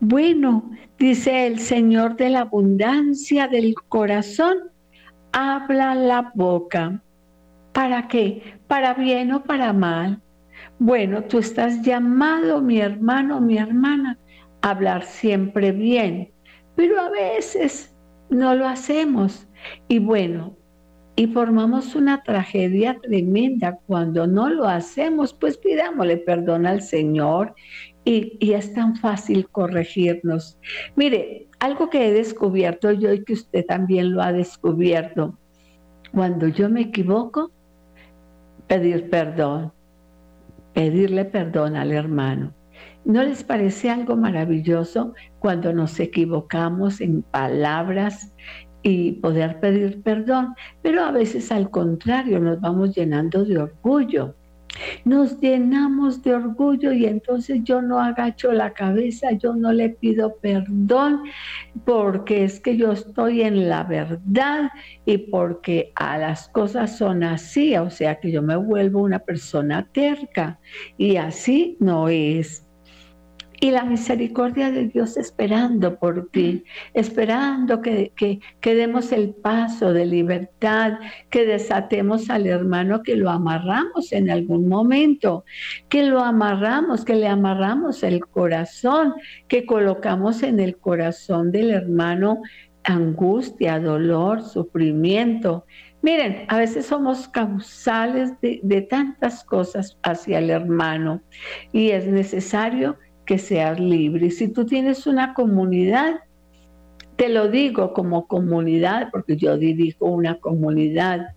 Bueno, 0.00 0.70
dice 0.98 1.46
el 1.46 1.58
Señor 1.58 2.16
de 2.16 2.30
la 2.30 2.40
abundancia 2.40 3.48
del 3.48 3.74
corazón, 3.88 4.56
habla 5.32 5.94
la 5.94 6.32
boca. 6.34 7.02
¿Para 7.76 8.08
qué? 8.08 8.40
¿Para 8.68 8.94
bien 8.94 9.32
o 9.32 9.44
para 9.44 9.74
mal? 9.74 10.22
Bueno, 10.78 11.24
tú 11.24 11.40
estás 11.40 11.82
llamado, 11.82 12.62
mi 12.62 12.80
hermano, 12.80 13.38
mi 13.42 13.58
hermana, 13.58 14.18
a 14.62 14.70
hablar 14.70 15.04
siempre 15.04 15.72
bien, 15.72 16.32
pero 16.74 16.98
a 16.98 17.10
veces 17.10 17.94
no 18.30 18.54
lo 18.54 18.66
hacemos. 18.66 19.46
Y 19.88 19.98
bueno, 19.98 20.56
y 21.16 21.26
formamos 21.26 21.94
una 21.94 22.22
tragedia 22.22 22.98
tremenda 22.98 23.78
cuando 23.86 24.26
no 24.26 24.48
lo 24.48 24.64
hacemos, 24.64 25.34
pues 25.34 25.58
pidámosle 25.58 26.16
perdón 26.16 26.64
al 26.64 26.80
Señor 26.80 27.54
y, 28.06 28.38
y, 28.40 28.54
es 28.54 28.72
tan 28.72 28.96
fácil 28.96 29.50
corregirnos. 29.50 30.58
Mire, 30.94 31.48
algo 31.58 31.90
que 31.90 32.08
he 32.08 32.12
descubierto 32.14 32.90
yo 32.92 33.12
y 33.12 33.22
que 33.22 33.34
usted 33.34 33.66
también 33.66 34.14
lo 34.14 34.22
ha 34.22 34.32
descubierto, 34.32 35.38
cuando 36.10 36.48
yo 36.48 36.70
me 36.70 36.80
equivoco, 36.80 37.50
pedir 38.66 39.10
perdón, 39.10 39.72
pedirle 40.74 41.24
perdón 41.24 41.76
al 41.76 41.92
hermano. 41.92 42.52
¿No 43.04 43.22
les 43.22 43.44
parece 43.44 43.88
algo 43.90 44.16
maravilloso 44.16 45.14
cuando 45.38 45.72
nos 45.72 45.98
equivocamos 46.00 47.00
en 47.00 47.22
palabras 47.22 48.32
y 48.82 49.12
poder 49.12 49.60
pedir 49.60 50.02
perdón? 50.02 50.54
Pero 50.82 51.04
a 51.04 51.12
veces 51.12 51.52
al 51.52 51.70
contrario 51.70 52.40
nos 52.40 52.60
vamos 52.60 52.94
llenando 52.96 53.44
de 53.44 53.58
orgullo 53.58 54.34
nos 55.04 55.40
llenamos 55.40 56.22
de 56.22 56.34
orgullo 56.34 56.92
y 56.92 57.06
entonces 57.06 57.60
yo 57.64 57.82
no 57.82 58.00
agacho 58.00 58.52
la 58.52 58.72
cabeza, 58.72 59.32
yo 59.32 59.54
no 59.54 59.72
le 59.72 59.90
pido 59.90 60.36
perdón 60.36 61.22
porque 61.84 62.44
es 62.44 62.60
que 62.60 62.76
yo 62.76 62.92
estoy 62.92 63.42
en 63.42 63.68
la 63.68 63.84
verdad 63.84 64.70
y 65.04 65.18
porque 65.18 65.92
a 65.94 66.18
las 66.18 66.48
cosas 66.48 66.96
son 66.96 67.22
así, 67.22 67.76
o 67.76 67.90
sea 67.90 68.20
que 68.20 68.30
yo 68.30 68.42
me 68.42 68.56
vuelvo 68.56 69.02
una 69.02 69.20
persona 69.20 69.88
terca 69.92 70.58
y 70.96 71.16
así 71.16 71.76
no 71.80 72.08
es 72.08 72.65
y 73.60 73.70
la 73.70 73.84
misericordia 73.84 74.70
de 74.70 74.88
Dios 74.88 75.16
esperando 75.16 75.98
por 75.98 76.28
ti, 76.30 76.64
esperando 76.94 77.80
que, 77.80 78.12
que, 78.16 78.74
demos 78.74 79.12
el 79.12 79.30
paso 79.30 79.92
de 79.92 80.06
libertad, 80.06 80.98
que 81.30 81.46
desatemos 81.46 82.28
al 82.30 82.46
hermano, 82.46 83.02
que 83.02 83.16
lo 83.16 83.30
amarramos 83.30 84.12
en 84.12 84.30
algún 84.30 84.68
momento, 84.68 85.44
que 85.88 86.04
lo 86.04 86.20
amarramos, 86.20 87.04
que 87.04 87.14
le 87.14 87.28
amarramos 87.28 88.02
el 88.02 88.20
corazón, 88.26 89.14
que 89.48 89.64
colocamos 89.64 90.42
en 90.42 90.60
el 90.60 90.76
corazón 90.76 91.50
del 91.52 91.70
hermano 91.70 92.42
angustia, 92.84 93.80
dolor, 93.80 94.42
sufrimiento. 94.42 95.66
Miren, 96.02 96.44
a 96.48 96.58
veces 96.58 96.86
somos 96.86 97.26
causales 97.26 98.40
de, 98.40 98.60
de 98.62 98.82
tantas 98.82 99.42
cosas 99.42 99.98
hacia 100.04 100.38
el 100.38 100.50
hermano 100.50 101.20
y 101.72 101.90
es 101.90 102.06
necesario 102.06 102.96
que 103.26 103.38
seas 103.38 103.78
libre. 103.78 104.30
Si 104.30 104.48
tú 104.48 104.64
tienes 104.64 105.06
una 105.06 105.34
comunidad, 105.34 106.20
te 107.16 107.28
lo 107.28 107.48
digo 107.48 107.92
como 107.92 108.26
comunidad, 108.26 109.08
porque 109.10 109.36
yo 109.36 109.58
dirijo 109.58 110.06
una 110.06 110.38
comunidad, 110.38 111.34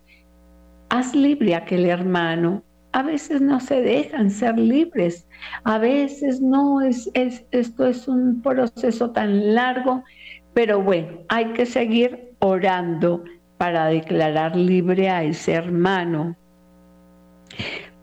haz 0.89 1.15
libre 1.15 1.55
a 1.55 1.59
aquel 1.59 1.85
hermano. 1.85 2.63
A 2.91 3.03
veces 3.03 3.41
no 3.41 3.59
se 3.59 3.81
dejan 3.81 4.31
ser 4.31 4.57
libres, 4.57 5.27
a 5.63 5.77
veces 5.77 6.41
no, 6.41 6.81
es, 6.81 7.09
es, 7.13 7.45
esto 7.51 7.85
es 7.85 8.07
un 8.07 8.41
proceso 8.41 9.11
tan 9.11 9.53
largo, 9.53 10.03
pero 10.55 10.81
bueno, 10.81 11.19
hay 11.27 11.53
que 11.53 11.67
seguir 11.67 12.31
orando 12.39 13.23
para 13.57 13.85
declarar 13.87 14.55
libre 14.55 15.09
a 15.09 15.23
ese 15.23 15.53
hermano 15.53 16.35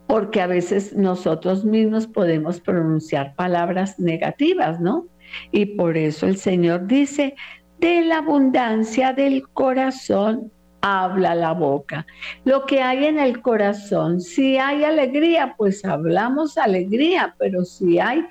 porque 0.07 0.41
a 0.41 0.47
veces 0.47 0.95
nosotros 0.95 1.65
mismos 1.65 2.07
podemos 2.07 2.59
pronunciar 2.61 3.35
palabras 3.35 3.99
negativas, 3.99 4.79
¿no? 4.79 5.05
Y 5.51 5.65
por 5.65 5.97
eso 5.97 6.25
el 6.25 6.37
Señor 6.37 6.87
dice, 6.87 7.35
de 7.79 8.01
la 8.01 8.19
abundancia 8.19 9.13
del 9.13 9.47
corazón 9.49 10.51
habla 10.81 11.35
la 11.35 11.51
boca. 11.51 12.05
Lo 12.45 12.65
que 12.65 12.81
hay 12.81 13.05
en 13.05 13.19
el 13.19 13.41
corazón, 13.41 14.21
si 14.21 14.57
hay 14.57 14.83
alegría, 14.83 15.55
pues 15.57 15.83
hablamos 15.83 16.57
alegría, 16.57 17.35
pero 17.37 17.65
si 17.65 17.99
hay 17.99 18.23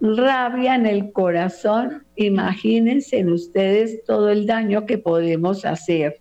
rabia 0.00 0.76
en 0.76 0.86
el 0.86 1.12
corazón, 1.12 2.06
imagínense 2.16 3.18
en 3.18 3.32
ustedes 3.32 4.02
todo 4.04 4.30
el 4.30 4.46
daño 4.46 4.86
que 4.86 4.96
podemos 4.96 5.64
hacer. 5.64 6.20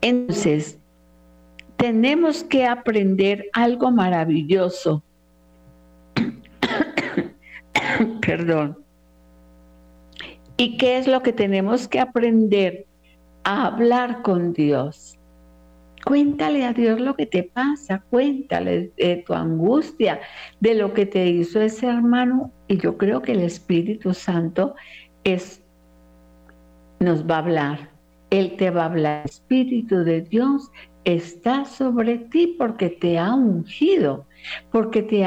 Entonces, 0.00 0.78
tenemos 1.76 2.44
que 2.44 2.66
aprender 2.66 3.46
algo 3.52 3.90
maravilloso. 3.90 5.02
Perdón. 8.26 8.78
¿Y 10.56 10.76
qué 10.76 10.98
es 10.98 11.08
lo 11.08 11.22
que 11.22 11.32
tenemos 11.32 11.88
que 11.88 12.00
aprender? 12.00 12.86
A 13.44 13.66
hablar 13.66 14.22
con 14.22 14.52
Dios. 14.52 15.18
Cuéntale 16.04 16.64
a 16.64 16.72
Dios 16.72 17.00
lo 17.00 17.14
que 17.14 17.26
te 17.26 17.44
pasa, 17.44 18.02
cuéntale 18.10 18.92
de 18.96 19.22
tu 19.26 19.34
angustia, 19.34 20.20
de 20.60 20.74
lo 20.74 20.94
que 20.94 21.06
te 21.06 21.26
hizo 21.26 21.60
ese 21.60 21.86
hermano. 21.86 22.52
Y 22.68 22.78
yo 22.78 22.98
creo 22.98 23.22
que 23.22 23.32
el 23.32 23.40
Espíritu 23.40 24.14
Santo 24.14 24.74
es, 25.24 25.62
nos 26.98 27.24
va 27.24 27.36
a 27.36 27.38
hablar. 27.38 27.91
Él 28.32 28.56
te 28.56 28.70
va 28.70 28.84
a 28.84 28.86
hablar. 28.86 29.26
Espíritu 29.26 30.04
de 30.04 30.22
Dios 30.22 30.70
está 31.04 31.66
sobre 31.66 32.16
ti 32.16 32.56
porque 32.58 32.88
te 32.88 33.18
ha 33.18 33.34
ungido, 33.34 34.26
porque 34.70 35.02
te 35.02 35.22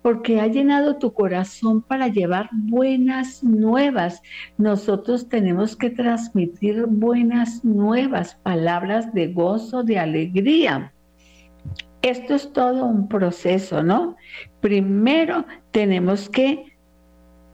porque 0.00 0.40
ha 0.40 0.46
llenado 0.46 0.96
tu 0.96 1.12
corazón 1.12 1.82
para 1.82 2.08
llevar 2.08 2.48
buenas 2.52 3.44
nuevas. 3.44 4.22
Nosotros 4.56 5.28
tenemos 5.28 5.76
que 5.76 5.90
transmitir 5.90 6.86
buenas 6.86 7.62
nuevas, 7.62 8.34
palabras 8.36 9.12
de 9.12 9.34
gozo, 9.34 9.82
de 9.82 9.98
alegría. 9.98 10.94
Esto 12.00 12.34
es 12.34 12.50
todo 12.54 12.86
un 12.86 13.06
proceso, 13.06 13.82
¿no? 13.82 14.16
Primero 14.62 15.44
tenemos 15.72 16.30
que 16.30 16.72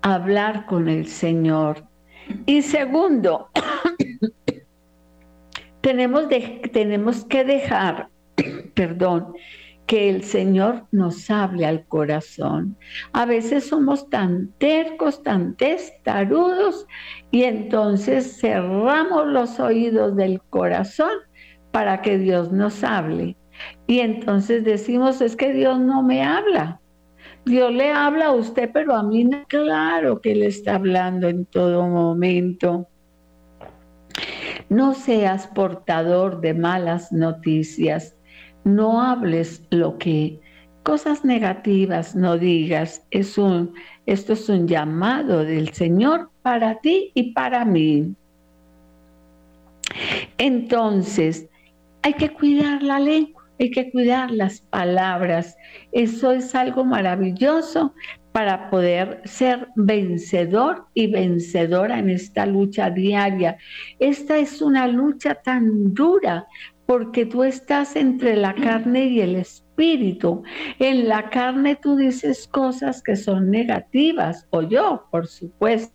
hablar 0.02 0.64
con 0.66 0.88
el 0.88 1.08
Señor, 1.08 1.87
y 2.46 2.62
segundo, 2.62 3.48
tenemos, 5.80 6.28
tenemos 6.72 7.24
que 7.24 7.44
dejar, 7.44 8.08
perdón, 8.74 9.34
que 9.88 10.10
el 10.10 10.22
Señor 10.22 10.84
nos 10.92 11.30
hable 11.30 11.64
al 11.64 11.86
corazón. 11.86 12.76
A 13.14 13.24
veces 13.24 13.68
somos 13.68 14.10
tan 14.10 14.52
tercos, 14.58 15.22
tan 15.22 15.56
testarudos, 15.56 16.86
y 17.30 17.44
entonces 17.44 18.38
cerramos 18.38 19.26
los 19.28 19.58
oídos 19.58 20.14
del 20.14 20.42
corazón 20.50 21.10
para 21.70 22.02
que 22.02 22.18
Dios 22.18 22.52
nos 22.52 22.84
hable. 22.84 23.34
Y 23.86 24.00
entonces 24.00 24.62
decimos, 24.62 25.22
es 25.22 25.36
que 25.36 25.54
Dios 25.54 25.80
no 25.80 26.02
me 26.02 26.22
habla. 26.22 26.82
Dios 27.48 27.72
le 27.72 27.90
habla 27.90 28.26
a 28.26 28.32
usted, 28.32 28.70
pero 28.72 28.94
a 28.94 29.02
mí 29.02 29.28
claro 29.48 30.20
que 30.20 30.34
le 30.34 30.46
está 30.48 30.74
hablando 30.74 31.28
en 31.28 31.46
todo 31.46 31.88
momento. 31.88 32.86
No 34.68 34.94
seas 34.94 35.46
portador 35.46 36.42
de 36.42 36.52
malas 36.52 37.10
noticias. 37.10 38.14
No 38.64 39.00
hables 39.00 39.62
lo 39.70 39.96
que 39.96 40.40
cosas 40.82 41.24
negativas 41.24 42.14
no 42.14 42.36
digas. 42.36 43.06
Es 43.10 43.38
un 43.38 43.72
esto 44.04 44.34
es 44.34 44.48
un 44.48 44.68
llamado 44.68 45.44
del 45.44 45.72
Señor 45.72 46.30
para 46.42 46.80
ti 46.80 47.12
y 47.14 47.32
para 47.32 47.64
mí. 47.64 48.14
Entonces, 50.36 51.48
hay 52.02 52.12
que 52.12 52.30
cuidar 52.30 52.82
la 52.82 53.00
lengua 53.00 53.37
hay 53.58 53.70
que 53.70 53.90
cuidar 53.90 54.30
las 54.30 54.60
palabras. 54.60 55.56
Eso 55.92 56.32
es 56.32 56.54
algo 56.54 56.84
maravilloso 56.84 57.94
para 58.32 58.70
poder 58.70 59.20
ser 59.24 59.68
vencedor 59.74 60.86
y 60.94 61.08
vencedora 61.08 61.98
en 61.98 62.10
esta 62.10 62.46
lucha 62.46 62.90
diaria. 62.90 63.56
Esta 63.98 64.38
es 64.38 64.62
una 64.62 64.86
lucha 64.86 65.34
tan 65.34 65.92
dura 65.94 66.46
porque 66.86 67.26
tú 67.26 67.44
estás 67.44 67.96
entre 67.96 68.36
la 68.36 68.54
carne 68.54 69.06
y 69.06 69.20
el 69.20 69.36
espíritu. 69.36 70.42
En 70.78 71.08
la 71.08 71.28
carne 71.30 71.76
tú 71.76 71.96
dices 71.96 72.48
cosas 72.48 73.02
que 73.02 73.16
son 73.16 73.50
negativas, 73.50 74.46
o 74.50 74.62
yo, 74.62 75.06
por 75.10 75.26
supuesto. 75.26 75.92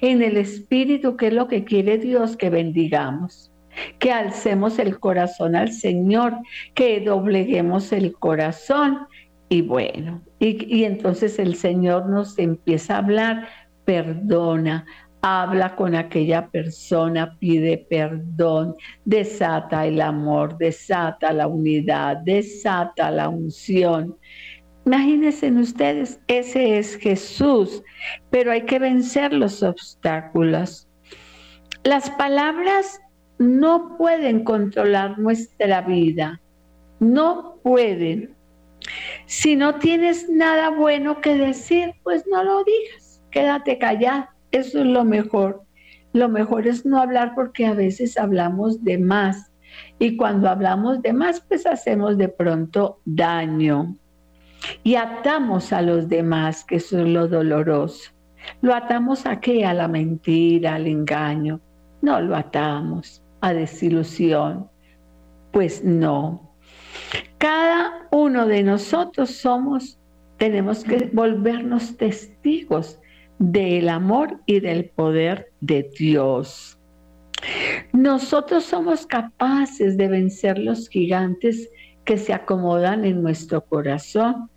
En 0.00 0.22
el 0.22 0.36
espíritu, 0.36 1.16
¿qué 1.16 1.26
es 1.26 1.32
lo 1.32 1.48
que 1.48 1.64
quiere 1.64 1.98
Dios 1.98 2.36
que 2.36 2.50
bendigamos? 2.50 3.50
Que 3.98 4.12
alcemos 4.12 4.78
el 4.78 4.98
corazón 4.98 5.56
al 5.56 5.72
Señor, 5.72 6.34
que 6.74 7.00
dobleguemos 7.00 7.92
el 7.92 8.14
corazón. 8.14 9.06
Y 9.48 9.62
bueno, 9.62 10.22
y, 10.38 10.84
entonces 10.84 11.38
el 11.38 11.54
Señor 11.54 12.08
nos 12.08 12.38
empieza 12.38 12.94
a 12.94 12.98
hablar, 12.98 13.48
perdona, 13.84 14.86
habla 15.22 15.76
con 15.76 15.94
aquella 15.94 16.48
persona, 16.48 17.36
pide 17.38 17.86
perdón, 17.88 18.74
desata 19.04 19.86
el 19.86 20.00
amor, 20.00 20.58
desata 20.58 21.32
la 21.32 21.46
unidad, 21.46 22.18
desata 22.18 23.10
la 23.10 23.28
unción. 23.28 24.16
Imagínense 24.84 25.50
ustedes, 25.50 26.20
ese 26.28 26.78
es 26.78 26.96
Jesús, 26.96 27.82
pero 28.30 28.52
hay 28.52 28.62
que 28.62 28.78
vencer 28.78 29.32
los 29.32 29.62
obstáculos. 29.64 30.88
Las 31.82 32.10
palabras 32.10 33.00
no 33.38 33.96
pueden 33.98 34.44
controlar 34.44 35.18
nuestra 35.18 35.82
vida. 35.82 36.40
No 37.00 37.58
pueden. 37.62 38.34
Si 39.26 39.56
no 39.56 39.74
tienes 39.76 40.28
nada 40.30 40.70
bueno 40.70 41.20
que 41.20 41.36
decir, 41.36 41.94
pues 42.02 42.24
no 42.26 42.42
lo 42.42 42.64
digas. 42.64 43.22
Quédate 43.30 43.78
callado. 43.78 44.26
Eso 44.52 44.80
es 44.80 44.86
lo 44.86 45.04
mejor. 45.04 45.62
Lo 46.12 46.28
mejor 46.28 46.66
es 46.66 46.86
no 46.86 46.98
hablar 46.98 47.34
porque 47.34 47.66
a 47.66 47.74
veces 47.74 48.16
hablamos 48.16 48.82
de 48.84 48.98
más. 48.98 49.50
Y 49.98 50.16
cuando 50.16 50.48
hablamos 50.48 51.02
de 51.02 51.12
más, 51.12 51.40
pues 51.40 51.66
hacemos 51.66 52.16
de 52.16 52.28
pronto 52.28 53.00
daño. 53.04 53.96
Y 54.82 54.94
atamos 54.94 55.72
a 55.74 55.82
los 55.82 56.08
demás, 56.08 56.64
que 56.64 56.76
eso 56.76 57.00
es 57.00 57.08
lo 57.08 57.28
doloroso. 57.28 58.12
¿Lo 58.62 58.74
atamos 58.74 59.26
a 59.26 59.40
qué? 59.40 59.66
A 59.66 59.74
la 59.74 59.88
mentira, 59.88 60.76
al 60.76 60.86
engaño. 60.86 61.60
No 62.00 62.20
lo 62.20 62.34
atamos 62.34 63.22
a 63.40 63.52
desilusión. 63.52 64.68
Pues 65.52 65.84
no. 65.84 66.54
Cada 67.38 68.08
uno 68.10 68.46
de 68.46 68.62
nosotros 68.62 69.30
somos, 69.30 69.98
tenemos 70.38 70.84
que 70.84 71.10
volvernos 71.12 71.96
testigos 71.96 73.00
del 73.38 73.88
amor 73.88 74.40
y 74.46 74.60
del 74.60 74.86
poder 74.90 75.52
de 75.60 75.90
Dios. 75.98 76.78
Nosotros 77.92 78.64
somos 78.64 79.06
capaces 79.06 79.96
de 79.96 80.08
vencer 80.08 80.58
los 80.58 80.88
gigantes 80.88 81.70
que 82.04 82.16
se 82.16 82.32
acomodan 82.32 83.04
en 83.04 83.22
nuestro 83.22 83.64
corazón 83.64 84.48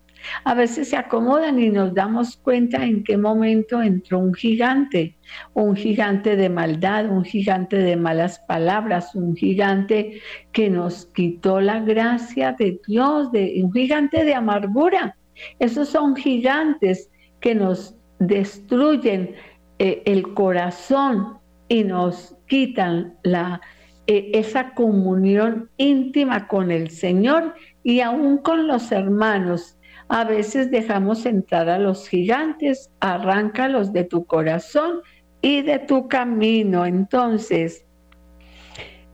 a 0.44 0.54
veces 0.54 0.90
se 0.90 0.98
acomodan 0.98 1.60
y 1.60 1.70
nos 1.70 1.94
damos 1.94 2.38
cuenta 2.38 2.84
en 2.84 3.04
qué 3.04 3.18
momento 3.18 3.82
entró 3.82 4.20
un 4.20 4.34
gigante, 4.34 5.16
un 5.54 5.76
gigante 5.76 6.36
de 6.36 6.50
maldad, 6.50 7.10
un 7.10 7.24
gigante 7.24 7.78
de 7.78 7.96
malas 7.96 8.40
palabras, 8.48 9.16
un 9.16 9.36
gigante 9.36 10.22
que 10.52 10.70
nos 10.70 11.06
quitó 11.08 11.62
la 11.62 11.80
gracia 11.80 12.56
de 12.58 12.80
Dios, 12.88 13.32
de, 13.32 13.62
un 13.64 13.72
gigante 13.72 14.24
de 14.24 14.34
amargura. 14.34 15.16
Esos 15.60 15.90
son 15.90 16.16
gigantes 16.16 17.10
que 17.40 17.56
nos 17.56 17.96
destruyen 18.20 19.36
eh, 19.80 20.04
el 20.06 20.34
corazón 20.34 21.38
y 21.70 21.84
nos 21.84 22.36
quitan 22.48 23.16
la, 23.24 23.62
eh, 24.08 24.32
esa 24.34 24.74
comunión 24.74 25.70
íntima 25.78 26.48
con 26.48 26.72
el 26.72 26.90
Señor 26.90 27.54
y 27.84 28.02
aún 28.02 28.40
con 28.40 28.68
los 28.68 28.92
hermanos 28.92 29.79
a 30.10 30.24
veces 30.24 30.72
dejamos 30.72 31.26
entrar 31.26 31.70
a 31.70 31.78
los 31.78 32.10
gigantes, 32.10 32.92
arráncalos 33.00 33.94
de 33.94 34.04
tu 34.04 34.26
corazón 34.26 35.02
y 35.42 35.62
de 35.62 35.80
tu 35.80 36.08
camino. 36.08 36.86
Entonces, 36.86 37.86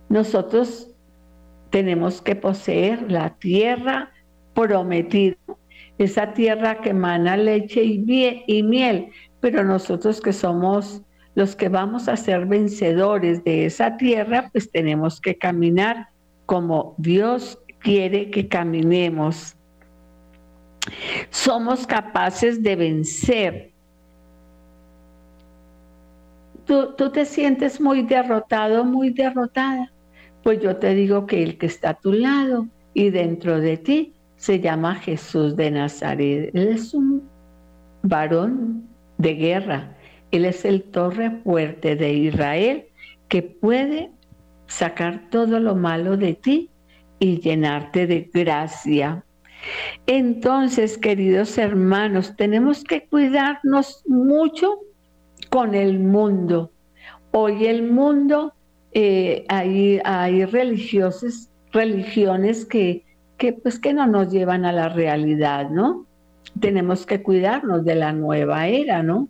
nosotros 0.08 0.96
tenemos 1.70 2.22
que 2.22 2.38
poseer 2.38 3.12
la 3.12 3.36
tierra 3.36 4.12
prometida, 4.54 5.36
esa 5.98 6.34
tierra 6.34 6.80
que 6.80 6.92
emana 6.92 7.36
leche 7.36 7.84
y, 7.84 8.44
y 8.48 8.64
miel, 8.64 9.10
pero 9.42 9.66
nosotros 9.66 10.22
que 10.22 10.32
somos 10.32 11.02
los 11.36 11.58
que 11.58 11.68
vamos 11.68 12.08
a 12.08 12.16
ser 12.16 12.46
vencedores 12.46 13.44
de 13.44 13.66
esa 13.66 13.98
tierra, 13.98 14.50
pues 14.54 14.72
tenemos 14.72 15.20
que 15.20 15.38
caminar 15.38 16.08
como 16.46 16.96
Dios 16.98 17.60
quiere 17.80 18.32
que 18.32 18.48
caminemos. 18.48 19.58
Somos 21.36 21.86
capaces 21.86 22.64
de 22.64 22.76
vencer. 22.76 23.72
Tú, 26.66 26.94
tú, 26.96 27.12
te 27.12 27.26
sientes 27.26 27.80
muy 27.80 28.02
derrotado, 28.02 28.84
muy 28.84 29.12
derrotada. 29.12 29.92
Pues 30.44 30.62
yo 30.62 30.78
te 30.78 30.96
digo 30.96 31.26
que 31.26 31.44
el 31.44 31.58
que 31.58 31.68
está 31.68 31.90
a 31.92 31.94
tu 31.94 32.14
lado 32.14 32.68
y 32.94 33.10
dentro 33.10 33.60
de 33.60 33.78
ti 33.78 34.14
se 34.38 34.60
llama 34.60 34.96
Jesús 34.96 35.56
de 35.56 35.72
Nazaret. 35.72 36.52
Él 36.54 36.70
es 36.70 36.94
un 36.94 37.30
varón 38.02 38.88
de 39.18 39.34
guerra 39.34 39.96
él 40.36 40.46
es 40.46 40.66
el 40.66 40.84
torre 40.84 41.32
fuerte 41.44 41.96
de 41.96 42.14
Israel 42.14 42.86
que 43.30 43.42
puede 43.42 44.12
sacar 44.68 45.30
todo 45.30 45.60
lo 45.60 45.76
malo 45.76 46.18
de 46.18 46.34
ti 46.34 46.70
y 47.20 47.40
llenarte 47.40 48.08
de 48.08 48.30
gracia. 48.34 49.24
Entonces, 50.08 50.98
queridos 50.98 51.58
hermanos, 51.58 52.36
tenemos 52.36 52.84
que 52.84 53.08
cuidarnos 53.08 54.04
mucho 54.08 54.80
con 55.50 55.76
el 55.76 56.00
mundo. 56.00 56.72
Hoy 57.32 57.66
el 57.66 57.92
mundo, 57.92 58.54
eh, 58.94 59.46
hay, 59.50 60.00
hay 60.04 60.46
religiones 60.46 61.50
que, 62.66 63.04
que, 63.38 63.54
pues, 63.54 63.80
que 63.80 63.94
no 63.94 64.08
nos 64.08 64.32
llevan 64.32 64.66
a 64.66 64.72
la 64.72 64.90
realidad, 64.90 65.70
¿no? 65.70 66.06
Tenemos 66.60 67.06
que 67.06 67.22
cuidarnos 67.22 67.84
de 67.84 67.96
la 67.96 68.14
nueva 68.14 68.68
era, 68.68 69.04
¿no? 69.04 69.28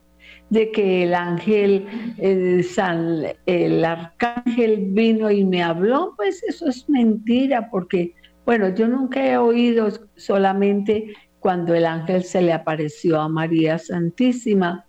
de 0.50 0.71
que 0.71 1.04
el 1.04 1.13
ángel, 1.13 1.86
el, 2.17 2.63
San, 2.63 3.24
el 3.45 3.84
arcángel 3.84 4.88
vino 4.89 5.32
y 5.32 5.43
me 5.43 5.63
habló, 5.63 6.13
pues 6.15 6.43
eso 6.43 6.67
es 6.67 6.88
mentira, 6.89 7.69
porque, 7.71 8.13
bueno, 8.46 8.70
yo 8.70 8.88
nunca 8.88 9.26
he 9.26 9.38
oído 9.38 9.90
solamente 10.16 11.14
cuando 11.40 11.74
el 11.74 11.86
ángel 11.86 12.24
se 12.24 12.42
le 12.42 12.54
apareció 12.54 13.20
a 13.20 13.30
María 13.30 13.78
Santísima 13.78 14.86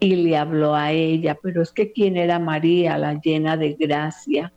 y 0.00 0.16
le 0.16 0.36
habló 0.36 0.74
a 0.74 0.92
ella, 0.92 1.36
pero 1.42 1.62
es 1.62 1.72
que 1.72 1.92
quién 1.92 2.16
era 2.16 2.38
María, 2.38 2.98
la 2.98 3.20
llena 3.20 3.56
de 3.56 3.74
gracia, 3.74 4.52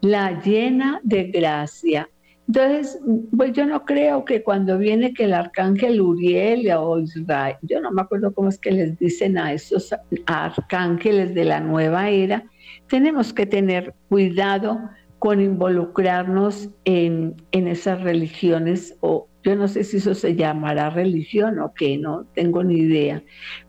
la 0.00 0.40
llena 0.40 1.00
de 1.02 1.24
gracia. 1.24 2.08
Entonces, 2.46 3.00
pues 3.36 3.52
yo 3.52 3.66
no 3.66 3.84
creo 3.84 4.24
que 4.24 4.42
cuando 4.42 4.78
viene 4.78 5.14
que 5.14 5.24
el 5.24 5.32
arcángel 5.32 6.00
Uriel 6.00 6.70
o 6.76 6.98
Israel, 6.98 7.56
yo 7.62 7.80
no 7.80 7.90
me 7.90 8.02
acuerdo 8.02 8.32
cómo 8.34 8.48
es 8.48 8.58
que 8.58 8.72
les 8.72 8.98
dicen 8.98 9.38
a 9.38 9.52
esos 9.52 9.94
arcángeles 10.26 11.34
de 11.34 11.44
la 11.44 11.60
nueva 11.60 12.08
era, 12.10 12.44
tenemos 12.88 13.32
que 13.32 13.46
tener 13.46 13.94
cuidado 14.08 14.78
con 15.22 15.40
involucrarnos 15.40 16.68
en, 16.84 17.36
en 17.52 17.68
esas 17.68 18.02
religiones 18.02 18.96
o 19.02 19.28
yo 19.44 19.54
no 19.54 19.68
sé 19.68 19.84
si 19.84 19.98
eso 19.98 20.16
se 20.16 20.34
llamará 20.34 20.90
religión 20.90 21.60
o 21.60 21.72
qué, 21.74 21.96
no 21.96 22.24
tengo 22.34 22.64
ni 22.64 22.78
idea, 22.78 23.22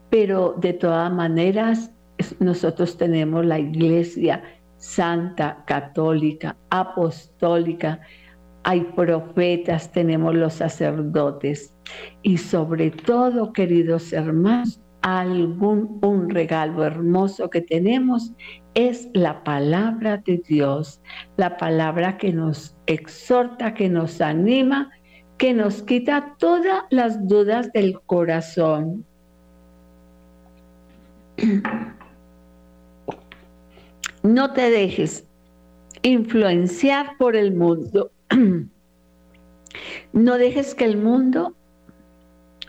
pero 0.09 0.55
de 0.57 0.73
todas 0.73 1.13
maneras 1.13 1.91
nosotros 2.39 2.97
tenemos 2.97 3.45
la 3.45 3.59
iglesia 3.59 4.41
santa, 4.77 5.63
católica, 5.67 6.57
apostólica, 6.71 8.01
hay 8.63 8.81
profetas, 8.95 9.91
tenemos 9.91 10.33
los 10.33 10.55
sacerdotes 10.55 11.71
y 12.23 12.37
sobre 12.37 12.89
todo, 12.89 13.53
queridos 13.53 14.11
hermanos, 14.11 14.81
algún 15.03 15.99
un 16.01 16.31
regalo 16.31 16.83
hermoso 16.83 17.51
que 17.51 17.61
tenemos 17.61 18.33
es 18.75 19.09
la 19.13 19.43
palabra 19.43 20.17
de 20.17 20.37
Dios, 20.37 20.99
la 21.37 21.57
palabra 21.57 22.17
que 22.17 22.33
nos 22.33 22.75
exhorta, 22.85 23.73
que 23.73 23.89
nos 23.89 24.21
anima, 24.21 24.91
que 25.37 25.53
nos 25.53 25.83
quita 25.83 26.35
todas 26.39 26.83
las 26.89 27.27
dudas 27.27 27.71
del 27.73 27.99
corazón. 28.01 29.05
No 34.23 34.53
te 34.53 34.69
dejes 34.69 35.27
influenciar 36.01 37.17
por 37.17 37.35
el 37.35 37.53
mundo. 37.53 38.09
No 40.13 40.37
dejes 40.37 40.75
que 40.75 40.85
el 40.85 40.95
mundo 40.95 41.55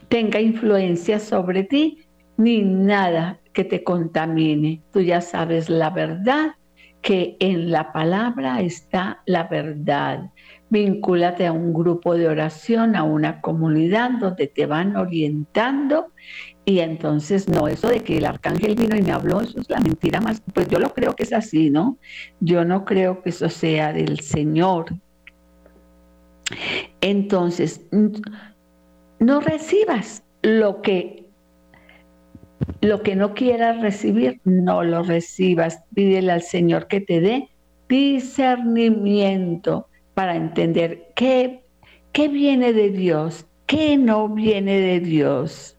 tenga 0.08 0.40
influencia 0.40 1.20
sobre 1.20 1.62
ti 1.62 2.06
ni 2.36 2.62
nada 2.62 3.38
que 3.54 3.64
te 3.64 3.82
contamine. 3.82 4.82
Tú 4.92 5.00
ya 5.00 5.22
sabes 5.22 5.70
la 5.70 5.88
verdad, 5.90 6.56
que 7.00 7.36
en 7.40 7.70
la 7.70 7.92
palabra 7.92 8.60
está 8.60 9.22
la 9.24 9.44
verdad. 9.44 10.30
Vincúlate 10.68 11.46
a 11.46 11.52
un 11.52 11.72
grupo 11.72 12.14
de 12.14 12.28
oración, 12.28 12.96
a 12.96 13.02
una 13.02 13.40
comunidad 13.40 14.10
donde 14.20 14.46
te 14.46 14.66
van 14.66 14.96
orientando 14.96 16.08
y 16.66 16.80
entonces 16.80 17.48
no, 17.48 17.68
eso 17.68 17.88
de 17.88 18.00
que 18.00 18.18
el 18.18 18.24
arcángel 18.24 18.74
vino 18.74 18.96
y 18.96 19.02
me 19.02 19.12
habló, 19.12 19.42
eso 19.42 19.60
es 19.60 19.68
la 19.68 19.80
mentira 19.80 20.20
más, 20.20 20.42
pues 20.54 20.66
yo 20.68 20.78
lo 20.78 20.94
creo 20.94 21.14
que 21.14 21.24
es 21.24 21.32
así, 21.34 21.68
¿no? 21.68 21.98
Yo 22.40 22.64
no 22.64 22.86
creo 22.86 23.22
que 23.22 23.28
eso 23.30 23.50
sea 23.50 23.92
del 23.92 24.20
Señor, 24.20 24.86
entonces, 27.00 27.86
no 29.18 29.40
recibas 29.40 30.24
lo 30.42 30.82
que 30.82 31.23
lo 32.80 33.02
que 33.02 33.16
no 33.16 33.34
quieras 33.34 33.80
recibir, 33.80 34.40
no 34.44 34.82
lo 34.82 35.02
recibas. 35.02 35.82
Pídele 35.94 36.32
al 36.32 36.42
Señor 36.42 36.86
que 36.86 37.00
te 37.00 37.20
dé 37.20 37.48
discernimiento 37.88 39.88
para 40.14 40.36
entender 40.36 41.08
qué, 41.16 41.64
qué 42.12 42.28
viene 42.28 42.72
de 42.72 42.90
Dios, 42.90 43.46
qué 43.66 43.96
no 43.96 44.28
viene 44.28 44.80
de 44.80 45.00
Dios. 45.00 45.76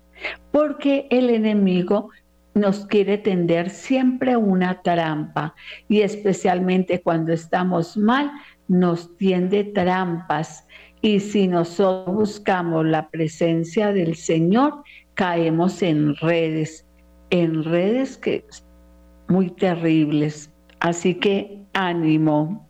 Porque 0.52 1.08
el 1.10 1.30
enemigo 1.30 2.10
nos 2.54 2.86
quiere 2.86 3.18
tender 3.18 3.70
siempre 3.70 4.38
una 4.38 4.82
trampa 4.82 5.56
y 5.90 6.02
especialmente 6.02 7.02
cuando 7.02 7.34
estamos 7.34 7.98
mal, 7.98 8.32
nos 8.68 9.16
tiende 9.18 9.66
trampas 9.66 10.66
y 11.02 11.20
si 11.20 11.48
nosotros 11.48 12.16
buscamos 12.16 12.86
la 12.86 13.10
presencia 13.10 13.94
del 13.94 14.16
Señor, 14.16 14.84
caemos 15.16 15.82
en 15.82 16.16
redes, 16.18 16.86
en 17.32 17.64
redes 17.64 18.18
que 18.18 18.46
muy 19.28 19.50
terribles. 19.50 20.52
Así 20.80 21.16
que 21.16 21.60
ánimo. 21.74 22.70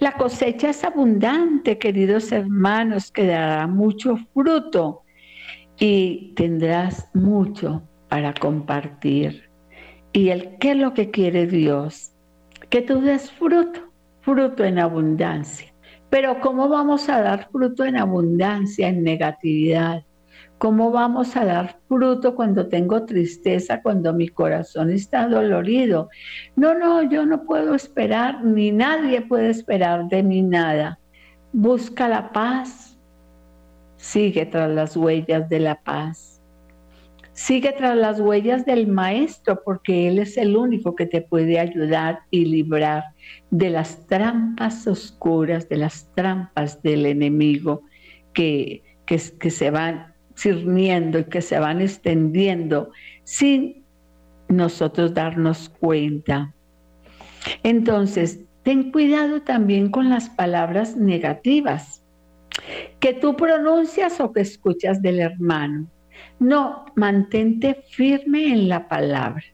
La 0.00 0.12
cosecha 0.12 0.70
es 0.70 0.84
abundante, 0.84 1.78
queridos 1.78 2.32
hermanos, 2.32 3.10
que 3.10 3.26
dará 3.26 3.66
mucho 3.66 4.16
fruto 4.34 5.02
y 5.78 6.32
tendrás 6.36 7.08
mucho 7.14 7.82
para 8.08 8.34
compartir. 8.34 9.48
¿Y 10.12 10.28
el 10.28 10.58
qué 10.58 10.72
es 10.72 10.76
lo 10.76 10.92
que 10.92 11.10
quiere 11.10 11.46
Dios? 11.46 12.12
Que 12.68 12.82
tú 12.82 13.00
des 13.00 13.30
fruto 13.30 13.90
fruto 14.20 14.64
en 14.64 14.78
abundancia. 14.78 15.72
Pero 16.08 16.40
¿cómo 16.40 16.68
vamos 16.68 17.08
a 17.08 17.20
dar 17.20 17.48
fruto 17.50 17.84
en 17.84 17.96
abundancia, 17.96 18.88
en 18.88 19.02
negatividad? 19.02 20.04
¿Cómo 20.60 20.90
vamos 20.90 21.38
a 21.38 21.46
dar 21.46 21.78
fruto 21.88 22.34
cuando 22.34 22.68
tengo 22.68 23.06
tristeza, 23.06 23.80
cuando 23.80 24.12
mi 24.12 24.28
corazón 24.28 24.90
está 24.90 25.26
dolorido? 25.26 26.10
No, 26.54 26.74
no, 26.74 27.02
yo 27.02 27.24
no 27.24 27.44
puedo 27.44 27.74
esperar, 27.74 28.44
ni 28.44 28.70
nadie 28.70 29.22
puede 29.22 29.48
esperar 29.48 30.08
de 30.08 30.22
mí 30.22 30.42
nada. 30.42 30.98
Busca 31.54 32.08
la 32.08 32.30
paz, 32.30 32.98
sigue 33.96 34.44
tras 34.44 34.68
las 34.68 34.98
huellas 34.98 35.48
de 35.48 35.60
la 35.60 35.76
paz. 35.76 36.42
Sigue 37.32 37.72
tras 37.72 37.96
las 37.96 38.20
huellas 38.20 38.66
del 38.66 38.86
Maestro 38.86 39.62
porque 39.64 40.08
Él 40.08 40.18
es 40.18 40.36
el 40.36 40.58
único 40.58 40.94
que 40.94 41.06
te 41.06 41.22
puede 41.22 41.58
ayudar 41.58 42.18
y 42.30 42.44
librar 42.44 43.04
de 43.50 43.70
las 43.70 44.06
trampas 44.08 44.86
oscuras, 44.86 45.70
de 45.70 45.78
las 45.78 46.06
trampas 46.14 46.82
del 46.82 47.06
enemigo 47.06 47.80
que, 48.34 48.82
que, 49.06 49.50
se 49.50 49.70
van 49.70 50.09
y 50.44 51.24
que 51.24 51.42
se 51.42 51.58
van 51.58 51.80
extendiendo 51.80 52.90
sin 53.24 53.84
nosotros 54.48 55.14
darnos 55.14 55.68
cuenta. 55.68 56.54
Entonces, 57.62 58.40
ten 58.62 58.90
cuidado 58.90 59.42
también 59.42 59.90
con 59.90 60.08
las 60.08 60.28
palabras 60.30 60.96
negativas 60.96 62.02
que 62.98 63.14
tú 63.14 63.36
pronuncias 63.36 64.20
o 64.20 64.32
que 64.32 64.40
escuchas 64.40 65.00
del 65.00 65.20
hermano. 65.20 65.86
No, 66.38 66.84
mantente 66.94 67.82
firme 67.90 68.52
en 68.52 68.68
la 68.68 68.88
palabra. 68.88 69.44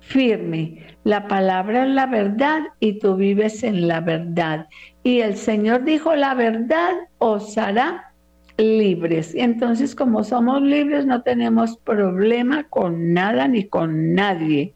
firme. 0.00 0.96
La 1.04 1.26
palabra 1.26 1.84
es 1.84 1.90
la 1.90 2.06
verdad 2.06 2.62
y 2.80 2.98
tú 3.00 3.16
vives 3.16 3.62
en 3.64 3.88
la 3.88 4.00
verdad. 4.00 4.68
Y 5.02 5.20
el 5.20 5.36
Señor 5.36 5.84
dijo, 5.84 6.14
la 6.14 6.34
verdad 6.34 6.92
os 7.18 7.58
hará 7.58 8.05
libres. 8.58 9.34
Y 9.34 9.40
entonces 9.40 9.94
como 9.94 10.24
somos 10.24 10.62
libres 10.62 11.06
no 11.06 11.22
tenemos 11.22 11.76
problema 11.78 12.64
con 12.64 13.12
nada 13.12 13.48
ni 13.48 13.64
con 13.64 14.14
nadie. 14.14 14.74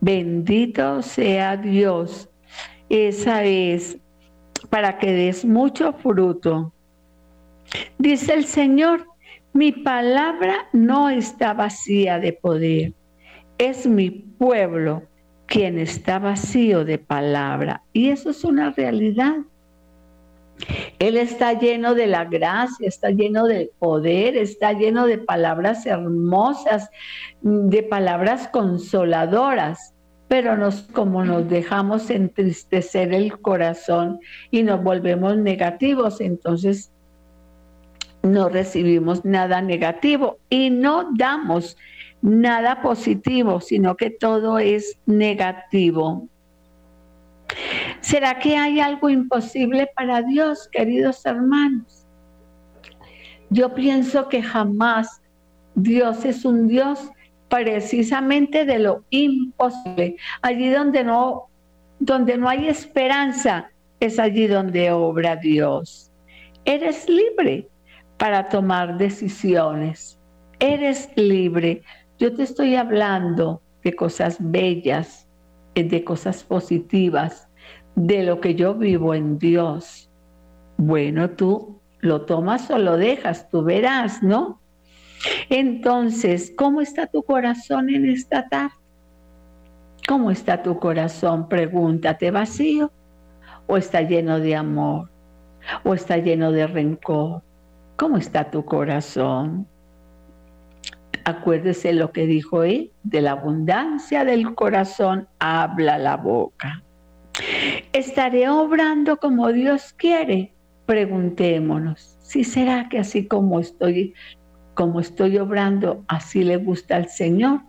Bendito 0.00 1.02
sea 1.02 1.56
Dios. 1.56 2.28
Esa 2.88 3.44
es 3.44 3.98
para 4.70 4.98
que 4.98 5.12
des 5.12 5.44
mucho 5.44 5.92
fruto. 5.92 6.72
Dice 7.98 8.34
el 8.34 8.44
Señor, 8.44 9.06
mi 9.52 9.72
palabra 9.72 10.68
no 10.72 11.10
está 11.10 11.52
vacía 11.52 12.18
de 12.18 12.32
poder. 12.32 12.92
Es 13.58 13.86
mi 13.86 14.10
pueblo 14.10 15.02
quien 15.46 15.78
está 15.78 16.18
vacío 16.18 16.84
de 16.84 16.98
palabra. 16.98 17.82
Y 17.92 18.10
eso 18.10 18.30
es 18.30 18.44
una 18.44 18.70
realidad. 18.70 19.36
Él 20.98 21.16
está 21.16 21.58
lleno 21.58 21.94
de 21.94 22.06
la 22.06 22.24
gracia, 22.24 22.88
está 22.88 23.10
lleno 23.10 23.46
de 23.46 23.70
poder, 23.78 24.36
está 24.36 24.72
lleno 24.72 25.06
de 25.06 25.18
palabras 25.18 25.86
hermosas, 25.86 26.90
de 27.42 27.82
palabras 27.82 28.48
consoladoras. 28.48 29.94
Pero 30.28 30.56
nos, 30.56 30.82
como 30.82 31.24
nos 31.24 31.48
dejamos 31.48 32.10
entristecer 32.10 33.14
el 33.14 33.40
corazón 33.40 34.20
y 34.50 34.62
nos 34.62 34.82
volvemos 34.82 35.38
negativos, 35.38 36.20
entonces 36.20 36.90
no 38.22 38.50
recibimos 38.50 39.24
nada 39.24 39.62
negativo 39.62 40.38
y 40.50 40.68
no 40.68 41.08
damos 41.16 41.78
nada 42.20 42.82
positivo, 42.82 43.60
sino 43.60 43.96
que 43.96 44.10
todo 44.10 44.58
es 44.58 44.98
negativo. 45.06 46.28
¿Será 48.00 48.38
que 48.38 48.56
hay 48.56 48.80
algo 48.80 49.08
imposible 49.08 49.88
para 49.94 50.22
Dios, 50.22 50.68
queridos 50.70 51.24
hermanos? 51.24 52.06
Yo 53.50 53.74
pienso 53.74 54.28
que 54.28 54.42
jamás 54.42 55.22
Dios 55.74 56.24
es 56.24 56.44
un 56.44 56.68
Dios 56.68 57.10
precisamente 57.48 58.64
de 58.64 58.78
lo 58.78 59.04
imposible. 59.10 60.16
Allí 60.42 60.68
donde 60.68 61.04
no, 61.04 61.48
donde 61.98 62.36
no 62.36 62.48
hay 62.48 62.68
esperanza, 62.68 63.70
es 64.00 64.18
allí 64.18 64.46
donde 64.46 64.90
obra 64.92 65.36
Dios. 65.36 66.12
Eres 66.64 67.08
libre 67.08 67.68
para 68.18 68.48
tomar 68.48 68.98
decisiones. 68.98 70.18
Eres 70.60 71.08
libre. 71.16 71.82
Yo 72.18 72.34
te 72.34 72.42
estoy 72.42 72.74
hablando 72.74 73.62
de 73.82 73.94
cosas 73.94 74.36
bellas, 74.40 75.27
de 75.84 76.04
cosas 76.04 76.44
positivas, 76.44 77.48
de 77.94 78.22
lo 78.22 78.40
que 78.40 78.54
yo 78.54 78.74
vivo 78.74 79.14
en 79.14 79.38
Dios. 79.38 80.10
Bueno, 80.76 81.30
tú 81.30 81.80
lo 82.00 82.22
tomas 82.22 82.70
o 82.70 82.78
lo 82.78 82.96
dejas, 82.96 83.48
tú 83.48 83.62
verás, 83.62 84.22
¿no? 84.22 84.60
Entonces, 85.50 86.52
¿cómo 86.56 86.80
está 86.80 87.06
tu 87.06 87.22
corazón 87.22 87.90
en 87.90 88.08
esta 88.08 88.48
tarde? 88.48 88.74
¿Cómo 90.06 90.30
está 90.30 90.62
tu 90.62 90.78
corazón? 90.78 91.48
Pregúntate, 91.48 92.30
¿vacío? 92.30 92.92
¿O 93.66 93.76
está 93.76 94.02
lleno 94.02 94.40
de 94.40 94.56
amor? 94.56 95.10
¿O 95.84 95.92
está 95.92 96.16
lleno 96.16 96.52
de 96.52 96.66
rencor? 96.66 97.42
¿Cómo 97.96 98.16
está 98.16 98.50
tu 98.50 98.64
corazón? 98.64 99.66
Acuérdese 101.28 101.92
lo 101.92 102.10
que 102.10 102.24
dijo 102.24 102.62
él, 102.62 102.90
de 103.02 103.20
la 103.20 103.32
abundancia 103.32 104.24
del 104.24 104.54
corazón 104.54 105.28
habla 105.38 105.98
la 105.98 106.16
boca. 106.16 106.82
¿Estaré 107.92 108.48
obrando 108.48 109.18
como 109.18 109.52
Dios 109.52 109.92
quiere? 109.92 110.54
Preguntémonos, 110.86 112.16
si 112.22 112.44
será 112.44 112.88
que 112.88 112.98
así 112.98 113.26
como 113.26 113.60
estoy, 113.60 114.14
como 114.72 115.00
estoy 115.00 115.36
obrando, 115.36 116.02
así 116.08 116.44
le 116.44 116.56
gusta 116.56 116.96
al 116.96 117.10
Señor. 117.10 117.60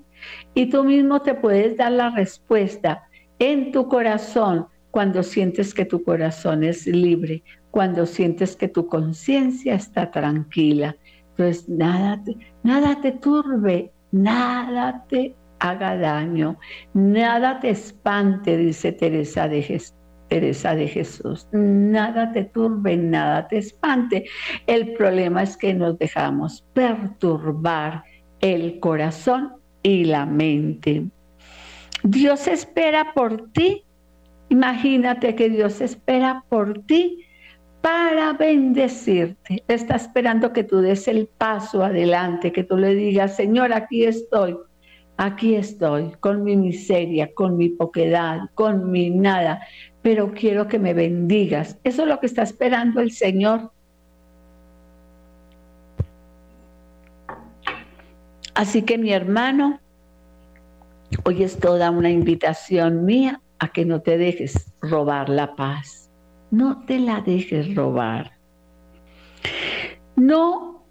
Y 0.54 0.68
tú 0.68 0.86
mismo 0.86 1.22
te 1.22 1.34
puedes 1.34 1.76
dar 1.76 1.92
la 1.92 2.12
respuesta 2.12 3.10
en 3.40 3.74
tu 3.74 3.90
corazón 3.90 4.68
cuando 4.90 5.22
sientes 5.22 5.74
que 5.74 5.84
tu 5.84 6.02
corazón 6.06 6.64
es 6.64 6.88
libre, 6.88 7.44
cuando 7.72 8.06
sientes 8.06 8.56
que 8.56 8.70
tu 8.70 8.88
conciencia 8.88 9.76
está 9.76 10.12
tranquila. 10.12 10.96
Entonces, 11.32 11.68
nada 11.68 12.24
nada 12.64 13.00
te 13.02 13.12
turbe, 13.14 13.92
nada 14.12 15.06
te 15.10 15.36
haga 15.60 15.98
daño, 15.98 16.58
nada 16.94 17.60
te 17.60 17.72
espante, 17.72 18.58
dice 18.58 18.92
Teresa 18.92 19.48
de, 19.48 19.82
Teresa 20.28 20.76
de 20.76 20.88
Jesús. 20.88 21.48
Nada 21.52 22.32
te 22.32 22.46
turbe, 22.46 22.96
nada 22.96 23.48
te 23.48 23.58
espante. 23.58 24.26
El 24.68 24.94
problema 24.94 25.44
es 25.44 25.58
que 25.58 25.74
nos 25.74 25.98
dejamos 25.98 26.64
perturbar 26.74 28.04
el 28.40 28.80
corazón 28.80 29.54
y 29.84 30.06
la 30.06 30.26
mente. 30.26 31.06
Dios 32.04 32.48
espera 32.48 33.14
por 33.14 33.52
ti. 33.52 33.84
Imagínate 34.50 35.36
que 35.36 35.50
Dios 35.50 35.82
espera 35.82 36.44
por 36.50 36.84
ti 36.84 37.26
para 37.82 38.34
bendecirte. 38.34 39.64
Está 39.68 39.96
esperando 39.96 40.52
que 40.54 40.64
tú 40.64 40.78
des 40.78 41.08
el 41.08 41.28
paso 41.28 41.84
adelante, 41.84 42.52
que 42.52 42.64
tú 42.64 42.78
le 42.78 42.96
digas, 42.96 43.36
Señor, 43.36 43.74
aquí 43.74 44.04
estoy, 44.04 44.58
aquí 45.18 45.56
estoy, 45.56 46.12
con 46.20 46.44
mi 46.44 46.58
miseria, 46.58 47.34
con 47.34 47.58
mi 47.58 47.70
poquedad, 47.70 48.42
con 48.54 48.92
mi 48.92 49.10
nada, 49.10 49.62
pero 50.02 50.34
quiero 50.34 50.68
que 50.68 50.80
me 50.80 50.94
bendigas. 50.94 51.78
Eso 51.84 52.04
es 52.04 52.08
lo 52.08 52.20
que 52.20 52.26
está 52.26 52.44
esperando 52.44 53.00
el 53.02 53.12
Señor. 53.12 53.72
Así 58.56 58.82
que 58.82 58.98
mi 58.98 59.14
hermano, 59.14 59.80
hoy 61.24 61.44
es 61.44 61.60
toda 61.60 61.92
una 61.92 62.10
invitación 62.10 63.06
mía 63.06 63.42
a 63.58 63.70
que 63.70 63.86
no 63.86 64.02
te 64.02 64.18
dejes 64.18 64.74
robar 64.82 65.30
la 65.30 65.56
paz 65.56 66.09
no 66.52 66.84
te 66.86 67.00
la 67.00 67.22
dejes 67.22 67.76
robar. 67.76 68.32
No, 70.16 70.84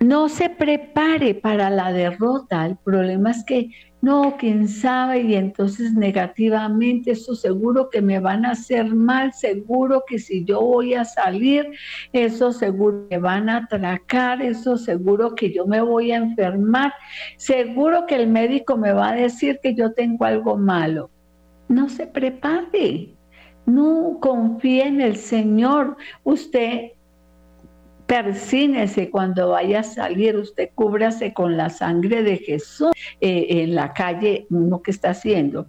no 0.00 0.28
se 0.28 0.50
prepare 0.50 1.34
para 1.34 1.70
la 1.70 1.92
derrota. 1.92 2.66
El 2.66 2.76
problema 2.76 3.30
es 3.30 3.44
que 3.44 3.70
no, 4.02 4.36
quién 4.38 4.68
sabe, 4.68 5.22
y 5.22 5.34
entonces 5.34 5.92
negativamente, 5.94 7.12
eso 7.12 7.34
seguro 7.34 7.88
que 7.90 8.00
me 8.00 8.20
van 8.20 8.44
a 8.44 8.52
hacer 8.52 8.94
mal, 8.94 9.32
seguro 9.32 10.04
que 10.06 10.18
si 10.18 10.44
yo 10.44 10.60
voy 10.60 10.94
a 10.94 11.04
salir, 11.04 11.72
eso 12.12 12.52
seguro 12.52 13.08
que 13.08 13.18
van 13.18 13.48
a 13.48 13.56
atracar, 13.56 14.42
eso 14.42 14.76
seguro 14.76 15.34
que 15.34 15.52
yo 15.52 15.66
me 15.66 15.80
voy 15.80 16.12
a 16.12 16.18
enfermar, 16.18 16.92
seguro 17.36 18.06
que 18.06 18.14
el 18.14 18.28
médico 18.28 18.76
me 18.76 18.92
va 18.92 19.10
a 19.10 19.14
decir 19.16 19.58
que 19.60 19.74
yo 19.74 19.92
tengo 19.92 20.24
algo 20.24 20.56
malo. 20.56 21.10
No 21.68 21.88
se 21.88 22.06
prepare, 22.06 23.15
no 23.66 24.18
confíe 24.20 24.86
en 24.86 25.00
el 25.00 25.16
Señor. 25.16 25.96
Usted 26.24 26.92
persínese 28.06 29.10
cuando 29.10 29.50
vaya 29.50 29.80
a 29.80 29.82
salir, 29.82 30.36
usted 30.36 30.70
cúbrase 30.74 31.34
con 31.34 31.56
la 31.56 31.70
sangre 31.70 32.22
de 32.22 32.38
Jesús 32.38 32.92
eh, 33.20 33.46
en 33.50 33.74
la 33.74 33.92
calle, 33.92 34.46
¿no 34.48 34.80
que 34.82 34.92
está 34.92 35.10
haciendo? 35.10 35.66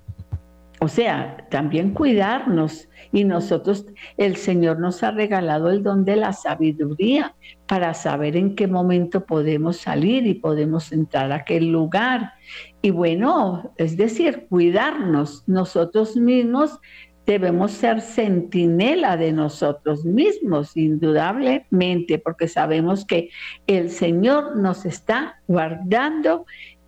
O 0.79 0.87
sea, 0.87 1.47
también 1.49 1.93
cuidarnos. 1.93 2.87
Y 3.11 3.23
nosotros, 3.23 3.85
el 4.17 4.35
Señor 4.35 4.79
nos 4.79 5.01
ha 5.01 5.11
regalado 5.11 5.71
el 5.71 5.81
don 5.81 6.05
de 6.05 6.17
la 6.17 6.33
sabiduría 6.33 7.35
para 7.65 7.93
saber 7.93 8.35
en 8.35 8.53
qué 8.53 8.67
momento 8.67 9.25
podemos 9.25 9.77
salir 9.77 10.27
y 10.27 10.35
podemos 10.35 10.91
entrar 10.91 11.31
a 11.31 11.37
aquel 11.37 11.71
lugar. 11.71 12.33
Y 12.81 12.91
bueno, 12.91 13.73
es 13.77 13.97
decir, 13.97 14.45
cuidarnos 14.49 15.43
nosotros 15.47 16.15
mismos 16.15 16.79
debemos 17.27 17.73
ser 17.73 17.99
centinela 17.99 19.17
de 19.17 19.33
nosotros 19.33 20.05
mismos, 20.05 20.75
indudablemente, 20.77 22.17
porque 22.17 22.47
sabemos 22.47 23.05
que 23.05 23.29
el 23.67 23.91
Señor 23.91 24.55
nos 24.55 24.85
está 24.85 25.41
guardando 25.45 26.45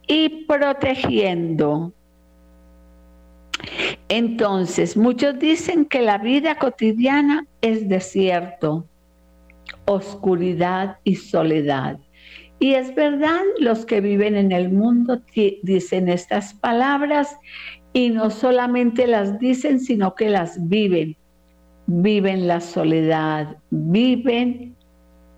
y 0.07 0.45
protegiendo. 0.45 1.91
Entonces, 4.07 4.95
muchos 4.95 5.37
dicen 5.37 5.85
que 5.85 6.01
la 6.01 6.17
vida 6.17 6.57
cotidiana 6.57 7.45
es 7.61 7.89
desierto, 7.89 8.87
oscuridad 9.85 10.99
y 11.03 11.15
soledad. 11.15 11.99
Y 12.61 12.75
es 12.75 12.95
verdad, 12.95 13.41
los 13.59 13.85
que 13.85 13.99
viven 13.99 14.35
en 14.37 14.53
el 14.53 14.69
mundo 14.69 15.21
dicen 15.63 16.07
estas 16.07 16.53
palabras 16.53 17.37
y 17.93 18.09
no 18.09 18.29
solamente 18.29 19.07
las 19.07 19.39
dicen, 19.39 19.79
sino 19.79 20.15
que 20.15 20.29
las 20.29 20.67
viven. 20.67 21.15
Viven 21.87 22.47
la 22.47 22.61
soledad, 22.61 23.57
viven 23.71 24.75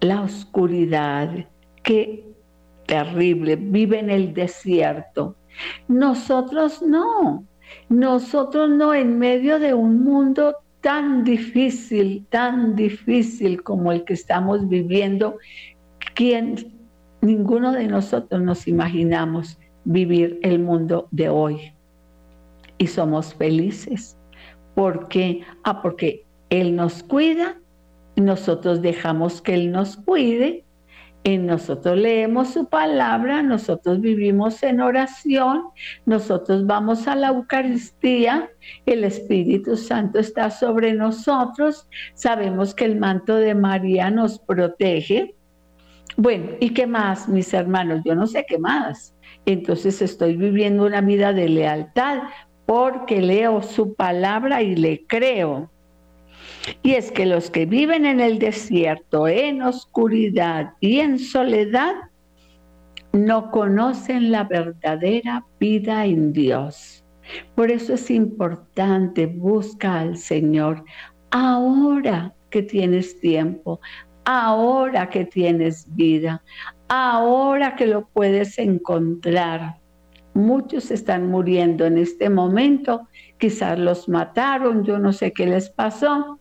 la 0.01 0.21
oscuridad. 0.21 1.45
Qué 1.83 2.25
terrible, 2.87 3.55
viven 3.55 4.09
el 4.09 4.33
desierto. 4.33 5.35
Nosotros 5.87 6.81
no, 6.81 7.45
nosotros 7.87 8.69
no 8.69 8.93
en 8.93 9.17
medio 9.17 9.59
de 9.59 9.73
un 9.73 10.03
mundo 10.03 10.55
tan 10.81 11.23
difícil, 11.23 12.25
tan 12.29 12.75
difícil 12.75 13.63
como 13.63 13.91
el 13.91 14.03
que 14.03 14.13
estamos 14.13 14.67
viviendo, 14.67 15.37
quien 16.15 16.81
ninguno 17.21 17.71
de 17.71 17.87
nosotros 17.87 18.41
nos 18.41 18.67
imaginamos 18.67 19.57
vivir 19.85 20.39
el 20.41 20.59
mundo 20.59 21.07
de 21.11 21.29
hoy. 21.29 21.73
Y 22.81 22.87
somos 22.87 23.33
felices. 23.35 24.17
¿Por 24.73 25.07
qué? 25.07 25.41
Ah, 25.63 25.81
porque 25.81 26.25
Él 26.49 26.75
nos 26.75 27.03
cuida, 27.03 27.57
nosotros 28.15 28.81
dejamos 28.81 29.41
que 29.41 29.53
Él 29.53 29.71
nos 29.71 29.97
cuide 29.97 30.65
nosotros 31.23 31.97
leemos 31.97 32.49
su 32.49 32.65
palabra, 32.65 33.43
nosotros 33.43 34.01
vivimos 34.01 34.63
en 34.63 34.81
oración, 34.81 35.65
nosotros 36.05 36.65
vamos 36.65 37.07
a 37.07 37.15
la 37.15 37.29
Eucaristía, 37.29 38.49
el 38.85 39.03
Espíritu 39.03 39.77
Santo 39.77 40.19
está 40.19 40.49
sobre 40.49 40.93
nosotros, 40.93 41.87
sabemos 42.15 42.73
que 42.73 42.85
el 42.85 42.97
manto 42.97 43.35
de 43.35 43.53
María 43.53 44.09
nos 44.09 44.39
protege. 44.39 45.35
Bueno, 46.17 46.51
¿y 46.59 46.71
qué 46.71 46.87
más, 46.87 47.29
mis 47.29 47.53
hermanos? 47.53 48.01
Yo 48.03 48.15
no 48.15 48.27
sé 48.27 48.45
qué 48.47 48.57
más. 48.57 49.13
Entonces 49.45 50.01
estoy 50.01 50.35
viviendo 50.35 50.85
una 50.85 51.01
vida 51.01 51.33
de 51.33 51.49
lealtad 51.49 52.23
porque 52.65 53.21
leo 53.21 53.61
su 53.61 53.93
palabra 53.95 54.61
y 54.61 54.75
le 54.75 55.05
creo. 55.05 55.69
Y 56.83 56.93
es 56.93 57.11
que 57.11 57.25
los 57.25 57.49
que 57.49 57.65
viven 57.65 58.05
en 58.05 58.19
el 58.19 58.39
desierto, 58.39 59.27
en 59.27 59.61
oscuridad 59.61 60.73
y 60.79 60.99
en 60.99 61.19
soledad, 61.19 61.93
no 63.13 63.51
conocen 63.51 64.31
la 64.31 64.43
verdadera 64.43 65.45
vida 65.59 66.05
en 66.05 66.33
Dios. 66.33 67.03
Por 67.55 67.71
eso 67.71 67.93
es 67.93 68.09
importante, 68.09 69.25
busca 69.25 69.99
al 69.99 70.17
Señor 70.17 70.83
ahora 71.31 72.33
que 72.49 72.61
tienes 72.61 73.19
tiempo, 73.19 73.79
ahora 74.25 75.09
que 75.09 75.25
tienes 75.25 75.87
vida, 75.95 76.43
ahora 76.89 77.75
que 77.75 77.87
lo 77.87 78.05
puedes 78.07 78.59
encontrar. 78.59 79.80
Muchos 80.33 80.91
están 80.91 81.29
muriendo 81.29 81.85
en 81.85 81.97
este 81.97 82.29
momento, 82.29 83.07
quizás 83.37 83.77
los 83.77 84.07
mataron, 84.07 84.83
yo 84.83 84.97
no 84.97 85.11
sé 85.13 85.33
qué 85.33 85.45
les 85.45 85.69
pasó, 85.69 86.39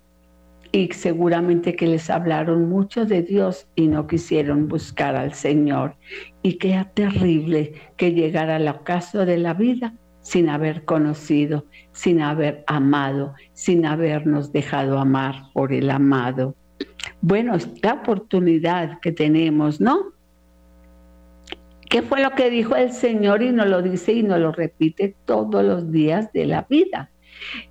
y 0.72 0.88
seguramente 0.92 1.74
que 1.74 1.86
les 1.86 2.10
hablaron 2.10 2.68
mucho 2.68 3.04
de 3.04 3.22
Dios 3.22 3.66
y 3.74 3.88
no 3.88 4.06
quisieron 4.06 4.68
buscar 4.68 5.16
al 5.16 5.34
Señor. 5.34 5.96
Y 6.42 6.54
qué 6.54 6.84
terrible 6.94 7.72
que 7.96 8.12
llegara 8.12 8.56
al 8.56 8.68
ocaso 8.68 9.26
de 9.26 9.38
la 9.38 9.54
vida 9.54 9.94
sin 10.20 10.48
haber 10.48 10.84
conocido, 10.84 11.64
sin 11.92 12.20
haber 12.20 12.62
amado, 12.66 13.34
sin 13.52 13.86
habernos 13.86 14.52
dejado 14.52 14.98
amar 14.98 15.50
por 15.52 15.72
el 15.72 15.90
amado. 15.90 16.54
Bueno, 17.20 17.56
esta 17.56 17.94
oportunidad 17.94 19.00
que 19.00 19.12
tenemos, 19.12 19.80
¿no? 19.80 20.12
¿Qué 21.90 22.02
fue 22.02 22.22
lo 22.22 22.30
que 22.30 22.50
dijo 22.50 22.76
el 22.76 22.92
Señor 22.92 23.42
y 23.42 23.50
nos 23.50 23.66
lo 23.66 23.82
dice 23.82 24.12
y 24.12 24.22
nos 24.22 24.38
lo 24.38 24.52
repite 24.52 25.16
todos 25.24 25.64
los 25.64 25.90
días 25.90 26.32
de 26.32 26.46
la 26.46 26.64
vida? 26.70 27.10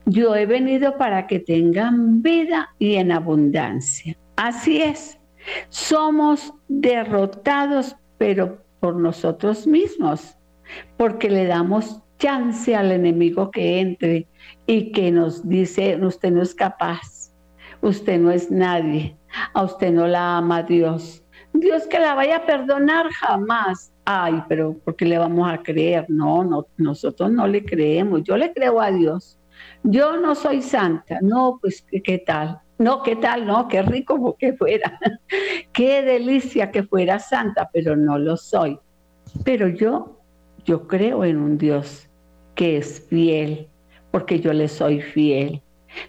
Yo 0.05 0.35
he 0.35 0.45
venido 0.45 0.97
para 0.97 1.25
que 1.25 1.39
tengan 1.39 2.21
vida 2.21 2.67
y 2.79 2.95
en 2.95 3.13
abundancia. 3.13 4.17
Así 4.35 4.81
es. 4.81 5.17
Somos 5.69 6.53
derrotados, 6.67 7.95
pero 8.17 8.61
por 8.81 8.97
nosotros 8.97 9.65
mismos, 9.65 10.37
porque 10.97 11.29
le 11.29 11.45
damos 11.45 12.01
chance 12.17 12.75
al 12.75 12.91
enemigo 12.91 13.49
que 13.51 13.79
entre 13.79 14.27
y 14.67 14.91
que 14.91 15.13
nos 15.13 15.47
dice, 15.47 15.97
usted 16.01 16.31
no 16.31 16.41
es 16.41 16.53
capaz, 16.53 17.31
usted 17.81 18.19
no 18.19 18.31
es 18.31 18.51
nadie, 18.51 19.15
a 19.53 19.63
usted 19.63 19.93
no 19.93 20.07
la 20.07 20.39
ama 20.39 20.61
Dios. 20.63 21.23
Dios 21.53 21.87
que 21.87 21.99
la 21.99 22.15
vaya 22.15 22.37
a 22.37 22.45
perdonar 22.45 23.09
jamás. 23.11 23.93
Ay, 24.11 24.43
pero 24.47 24.73
¿por 24.73 24.95
qué 24.95 25.05
le 25.05 25.19
vamos 25.19 25.51
a 25.51 25.61
creer? 25.61 26.05
No, 26.09 26.43
no, 26.43 26.65
nosotros 26.77 27.31
no 27.31 27.45
le 27.47 27.63
creemos. 27.63 28.23
Yo 28.23 28.37
le 28.37 28.51
creo 28.53 28.81
a 28.81 28.91
Dios 28.91 29.39
yo 29.83 30.17
no 30.17 30.35
soy 30.35 30.61
santa, 30.61 31.19
no, 31.21 31.57
pues 31.61 31.85
qué 32.03 32.19
tal, 32.19 32.59
no, 32.77 33.01
qué 33.03 33.15
tal, 33.15 33.45
no, 33.45 33.67
qué 33.67 33.81
rico 33.81 34.35
que 34.39 34.53
fuera, 34.53 34.99
qué 35.71 36.01
delicia 36.01 36.71
que 36.71 36.83
fuera 36.83 37.19
santa, 37.19 37.69
pero 37.71 37.95
no 37.95 38.17
lo 38.17 38.37
soy. 38.37 38.77
Pero 39.43 39.67
yo, 39.67 40.19
yo 40.65 40.87
creo 40.87 41.23
en 41.23 41.37
un 41.37 41.57
Dios 41.57 42.09
que 42.55 42.77
es 42.77 43.05
fiel, 43.09 43.67
porque 44.11 44.39
yo 44.39 44.53
le 44.53 44.67
soy 44.67 45.01
fiel. 45.01 45.61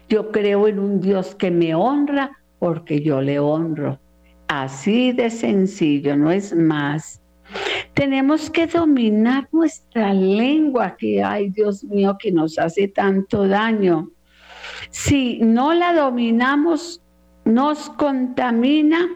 Yo 0.09 0.31
creo 0.31 0.67
en 0.67 0.79
un 0.79 1.01
Dios 1.01 1.35
que 1.35 1.49
me 1.49 1.73
honra 1.73 2.31
porque 2.59 3.01
yo 3.01 3.21
le 3.21 3.39
honro. 3.39 3.99
Así 4.47 5.11
de 5.13 5.29
sencillo, 5.29 6.17
no 6.17 6.29
es 6.29 6.53
más. 6.55 7.20
Tenemos 7.93 8.49
que 8.49 8.67
dominar 8.67 9.49
nuestra 9.51 10.13
lengua, 10.13 10.95
que 10.97 11.21
ay 11.21 11.49
Dios 11.49 11.83
mío, 11.83 12.17
que 12.19 12.31
nos 12.31 12.57
hace 12.57 12.87
tanto 12.87 13.47
daño. 13.47 14.09
Si 14.89 15.39
no 15.39 15.73
la 15.73 15.93
dominamos, 15.93 17.01
nos 17.45 17.89
contamina 17.91 19.09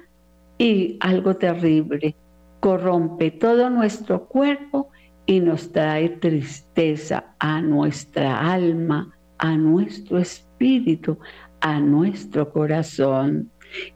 y 0.57 0.97
algo 0.99 1.35
terrible, 1.35 2.15
corrompe 2.59 3.31
todo 3.31 3.69
nuestro 3.69 4.27
cuerpo 4.27 4.89
y 5.25 5.39
nos 5.39 5.71
trae 5.71 6.09
tristeza 6.09 7.33
a 7.39 7.61
nuestra 7.61 8.53
alma, 8.53 9.15
a 9.37 9.55
nuestro 9.57 10.19
espíritu, 10.19 11.17
a 11.61 11.79
nuestro 11.79 12.51
corazón. 12.51 13.51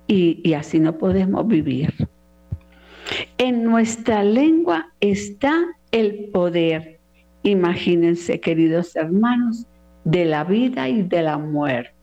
Y, 0.08 0.42
y 0.44 0.54
así 0.54 0.80
no 0.80 0.98
podemos 0.98 1.48
vivir. 1.48 1.94
En 3.38 3.64
nuestra 3.64 4.24
lengua 4.24 4.92
está 5.00 5.66
el 5.92 6.30
poder, 6.32 7.00
imagínense 7.44 8.40
queridos 8.40 8.96
hermanos, 8.96 9.66
de 10.04 10.26
la 10.26 10.44
vida 10.44 10.88
y 10.88 11.04
de 11.04 11.22
la 11.22 11.38
muerte. 11.38 11.94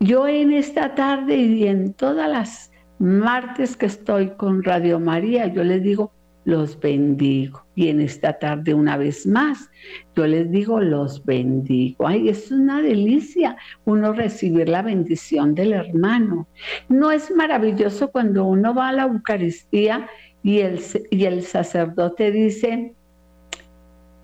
Yo 0.00 0.28
en 0.28 0.52
esta 0.52 0.94
tarde 0.94 1.36
y 1.36 1.66
en 1.66 1.92
todas 1.94 2.28
las 2.30 2.70
martes 2.98 3.76
que 3.76 3.86
estoy 3.86 4.30
con 4.36 4.62
Radio 4.62 5.00
María, 5.00 5.46
yo 5.46 5.64
les 5.64 5.82
digo, 5.82 6.12
los 6.48 6.80
bendigo. 6.80 7.62
Y 7.74 7.88
en 7.88 8.00
esta 8.00 8.38
tarde 8.38 8.72
una 8.72 8.96
vez 8.96 9.26
más, 9.26 9.70
yo 10.16 10.26
les 10.26 10.50
digo, 10.50 10.80
los 10.80 11.22
bendigo. 11.26 12.06
Ay, 12.06 12.30
es 12.30 12.50
una 12.50 12.80
delicia 12.80 13.54
uno 13.84 14.14
recibir 14.14 14.66
la 14.70 14.80
bendición 14.80 15.54
del 15.54 15.74
hermano. 15.74 16.48
No 16.88 17.12
es 17.12 17.30
maravilloso 17.30 18.10
cuando 18.10 18.46
uno 18.46 18.74
va 18.74 18.88
a 18.88 18.92
la 18.92 19.02
Eucaristía 19.02 20.08
y 20.42 20.60
el, 20.60 20.80
y 21.10 21.26
el 21.26 21.42
sacerdote 21.42 22.32
dice, 22.32 22.94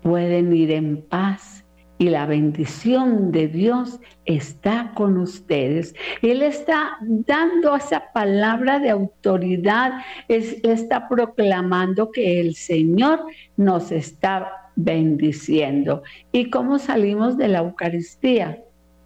pueden 0.01 0.51
ir 0.51 0.71
en 0.71 1.03
paz 1.03 1.64
y 1.97 2.09
la 2.09 2.25
bendición 2.25 3.31
de 3.31 3.47
Dios 3.47 3.99
está 4.25 4.91
con 4.95 5.17
ustedes. 5.17 5.95
Él 6.21 6.41
está 6.41 6.97
dando 7.01 7.75
esa 7.75 8.11
palabra 8.11 8.79
de 8.79 8.89
autoridad, 8.89 9.93
es, 10.27 10.57
está 10.63 11.07
proclamando 11.07 12.11
que 12.11 12.39
el 12.41 12.55
Señor 12.55 13.21
nos 13.55 13.91
está 13.91 14.71
bendiciendo. 14.75 16.03
¿Y 16.31 16.49
cómo 16.49 16.79
salimos 16.79 17.37
de 17.37 17.47
la 17.47 17.59
Eucaristía? 17.59 18.61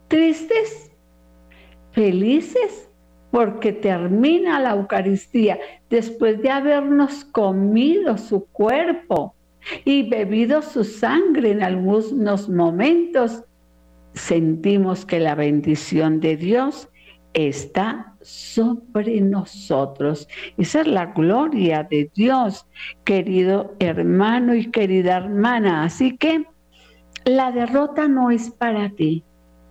¿Tristes? 0.07 0.91
¿Felices? 1.91 2.89
Porque 3.29 3.71
termina 3.71 4.59
la 4.59 4.71
Eucaristía 4.71 5.59
después 5.91 6.41
de 6.41 6.49
habernos 6.49 7.23
comido 7.25 8.17
su 8.17 8.45
cuerpo 8.45 9.35
y 9.86 10.10
bebido 10.10 10.62
su 10.62 10.84
sangre 10.84 11.51
en 11.51 11.64
algunos 11.64 12.49
momentos, 12.49 13.43
sentimos 14.14 15.05
que 15.05 15.20
la 15.20 15.36
bendición 15.36 16.20
de 16.20 16.38
Dios 16.38 16.89
está 17.34 18.16
sobre 18.22 19.22
nosotros. 19.22 20.28
Esa 20.57 20.82
es 20.82 20.88
la 20.88 21.07
gloria 21.07 21.84
de 21.89 22.10
Dios, 22.14 22.66
querido 23.03 23.76
hermano 23.80 24.55
y 24.55 24.70
querida 24.72 25.18
hermana. 25.18 25.84
Así 25.84 26.18
que 26.18 26.45
la 27.26 27.51
derrota 27.51 28.07
no 28.07 28.32
es 28.32 28.49
para 28.49 28.89
ti 28.89 29.24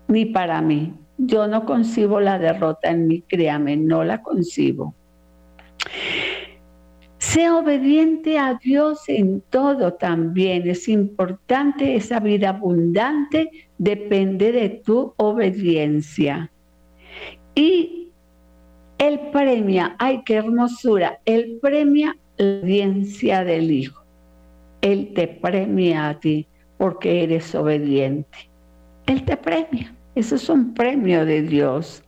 ni 0.07 0.25
para 0.27 0.61
mí. 0.63 0.95
Yo 1.19 1.49
no 1.49 1.65
concibo 1.65 2.21
la 2.21 2.39
derrota 2.39 2.91
en 2.91 3.09
mí, 3.09 3.23
créame, 3.23 3.77
no 3.77 4.05
la 4.05 4.23
concibo. 4.23 4.95
Sea 7.29 7.59
obediente 7.59 8.39
a 8.39 8.55
Dios 8.55 9.07
en 9.07 9.43
todo 9.51 9.93
también. 9.93 10.67
Es 10.67 10.89
importante 10.89 11.95
esa 11.95 12.21
vida 12.21 12.49
abundante, 12.49 13.51
depende 13.77 14.51
de 14.51 14.71
tu 14.71 15.13
obediencia. 15.19 16.51
Y 17.55 18.09
Él 18.97 19.21
premia, 19.31 19.95
ay, 19.99 20.23
qué 20.25 20.37
hermosura, 20.37 21.21
Él 21.27 21.59
premia 21.61 22.17
la 22.39 22.61
obediencia 22.61 23.45
del 23.45 23.73
Hijo. 23.73 24.03
Él 24.81 25.13
te 25.15 25.29
premia 25.29 26.09
a 26.09 26.19
ti 26.19 26.47
porque 26.79 27.25
eres 27.25 27.55
obediente. 27.55 28.39
Él 29.05 29.23
te 29.27 29.37
premia. 29.37 29.95
Eso 30.15 30.37
es 30.37 30.49
un 30.49 30.73
premio 30.73 31.27
de 31.27 31.43
Dios. 31.43 32.03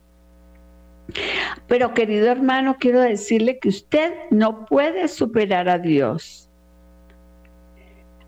Pero 1.67 1.93
querido 1.93 2.27
hermano, 2.27 2.77
quiero 2.79 3.01
decirle 3.01 3.59
que 3.59 3.69
usted 3.69 4.13
no 4.29 4.65
puede 4.65 5.07
superar 5.07 5.69
a 5.69 5.77
Dios. 5.77 6.49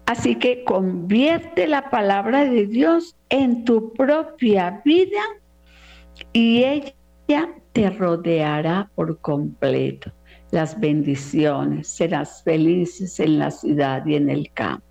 Así 0.06 0.36
que 0.36 0.64
convierte 0.64 1.68
la 1.68 1.90
palabra 1.90 2.46
de 2.46 2.68
Dios 2.68 3.16
en 3.30 3.64
tu 3.64 3.94
propia 3.94 4.82
vida 4.84 5.22
y 6.34 6.64
ella 6.64 7.50
te 7.72 7.90
rodeará 7.90 8.90
por 8.96 9.20
completo. 9.20 10.12
Las 10.52 10.80
bendiciones, 10.80 11.88
serás 11.88 12.44
felices 12.44 13.20
en 13.20 13.40
la 13.40 13.50
ciudad 13.50 14.06
y 14.06 14.16
en 14.16 14.30
el 14.30 14.52
campo. 14.52 14.86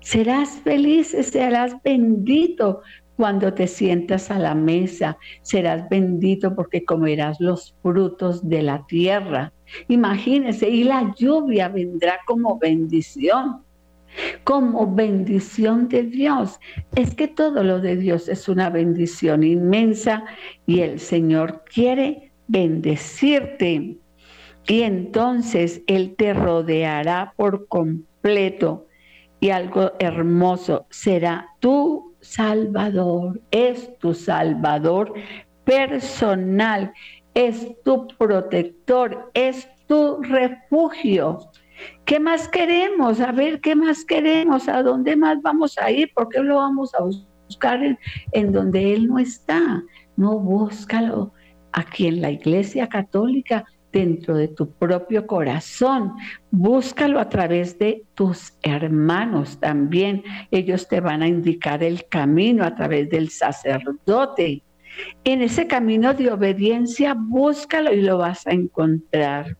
Serás 0.00 0.50
feliz, 0.62 1.16
serás 1.22 1.74
bendito 1.82 2.82
cuando 3.18 3.52
te 3.52 3.66
sientas 3.66 4.30
a 4.30 4.38
la 4.38 4.54
mesa. 4.54 5.18
Serás 5.42 5.88
bendito 5.88 6.54
porque 6.54 6.84
comerás 6.84 7.40
los 7.40 7.74
frutos 7.82 8.48
de 8.48 8.62
la 8.62 8.86
tierra. 8.86 9.52
Imagínese, 9.88 10.70
y 10.70 10.84
la 10.84 11.12
lluvia 11.18 11.68
vendrá 11.68 12.20
como 12.26 12.58
bendición 12.58 13.64
como 14.42 14.92
bendición 14.94 15.88
de 15.88 16.04
Dios. 16.04 16.58
Es 16.96 17.14
que 17.14 17.28
todo 17.28 17.62
lo 17.62 17.80
de 17.80 17.96
Dios 17.96 18.28
es 18.28 18.48
una 18.48 18.70
bendición 18.70 19.42
inmensa 19.42 20.24
y 20.66 20.80
el 20.80 20.98
Señor 20.98 21.62
quiere 21.72 22.32
bendecirte. 22.46 23.98
Y 24.66 24.82
entonces 24.82 25.82
Él 25.86 26.14
te 26.16 26.32
rodeará 26.32 27.34
por 27.36 27.68
completo 27.68 28.86
y 29.40 29.50
algo 29.50 29.92
hermoso 29.98 30.86
será 30.90 31.50
tu 31.60 32.07
Salvador, 32.28 33.40
es 33.50 33.96
tu 33.98 34.12
Salvador 34.12 35.14
personal, 35.64 36.92
es 37.32 37.74
tu 37.84 38.06
protector, 38.06 39.30
es 39.32 39.66
tu 39.86 40.22
refugio. 40.22 41.38
¿Qué 42.04 42.20
más 42.20 42.46
queremos? 42.48 43.20
A 43.20 43.32
ver, 43.32 43.62
¿qué 43.62 43.74
más 43.74 44.04
queremos? 44.04 44.68
¿A 44.68 44.82
dónde 44.82 45.16
más 45.16 45.40
vamos 45.40 45.78
a 45.78 45.90
ir? 45.90 46.12
¿Por 46.12 46.28
qué 46.28 46.40
lo 46.40 46.56
vamos 46.56 46.94
a 46.94 47.02
buscar 47.02 47.80
en, 48.32 48.52
donde 48.52 48.92
Él 48.92 49.08
no 49.08 49.18
está? 49.18 49.82
No, 50.16 50.38
búscalo 50.38 51.32
aquí 51.72 52.08
en 52.08 52.20
la 52.20 52.30
Iglesia 52.30 52.88
Católica, 52.88 53.64
dentro 53.92 54.36
de 54.36 54.48
tu 54.48 54.70
propio 54.70 55.26
corazón. 55.26 56.14
Búscalo 56.50 57.20
a 57.20 57.28
través 57.28 57.78
de 57.78 58.04
tus 58.14 58.54
hermanos 58.62 59.58
también. 59.58 60.22
Ellos 60.50 60.88
te 60.88 61.00
van 61.00 61.22
a 61.22 61.28
indicar 61.28 61.82
el 61.82 62.06
camino 62.08 62.64
a 62.64 62.74
través 62.74 63.08
del 63.10 63.30
sacerdote. 63.30 64.62
En 65.24 65.42
ese 65.42 65.66
camino 65.66 66.14
de 66.14 66.32
obediencia, 66.32 67.14
búscalo 67.14 67.92
y 67.92 68.02
lo 68.02 68.18
vas 68.18 68.46
a 68.46 68.50
encontrar. 68.50 69.56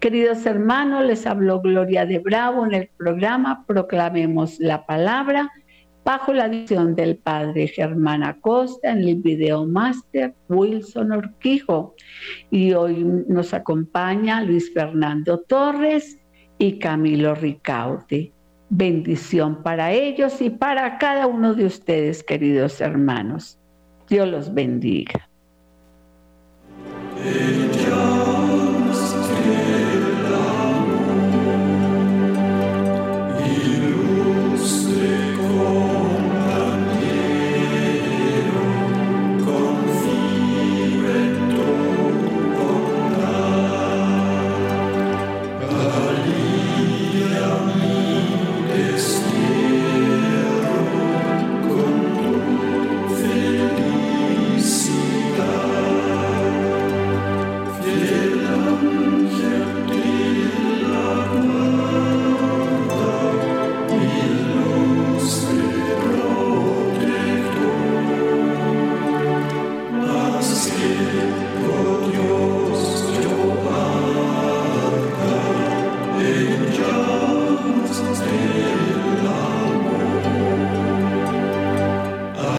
Queridos 0.00 0.44
hermanos, 0.46 1.04
les 1.04 1.26
habló 1.26 1.60
Gloria 1.60 2.04
de 2.04 2.18
Bravo 2.18 2.66
en 2.66 2.74
el 2.74 2.90
programa 2.96 3.64
Proclamemos 3.66 4.58
la 4.58 4.84
Palabra 4.84 5.48
bajo 6.04 6.32
la 6.32 6.48
dirección 6.48 6.94
del 6.94 7.16
padre 7.16 7.68
Germán 7.68 8.22
Acosta 8.22 8.90
en 8.90 8.98
el 8.98 9.16
video 9.16 9.66
máster 9.66 10.34
Wilson 10.48 11.12
Orquijo. 11.12 11.94
Y 12.50 12.72
hoy 12.72 13.04
nos 13.28 13.54
acompaña 13.54 14.42
Luis 14.42 14.72
Fernando 14.72 15.40
Torres 15.40 16.18
y 16.58 16.78
Camilo 16.78 17.34
Ricaute. 17.34 18.32
Bendición 18.68 19.62
para 19.62 19.92
ellos 19.92 20.40
y 20.40 20.50
para 20.50 20.98
cada 20.98 21.26
uno 21.26 21.54
de 21.54 21.66
ustedes, 21.66 22.22
queridos 22.22 22.80
hermanos. 22.80 23.58
Dios 24.08 24.28
los 24.28 24.52
bendiga. 24.52 25.28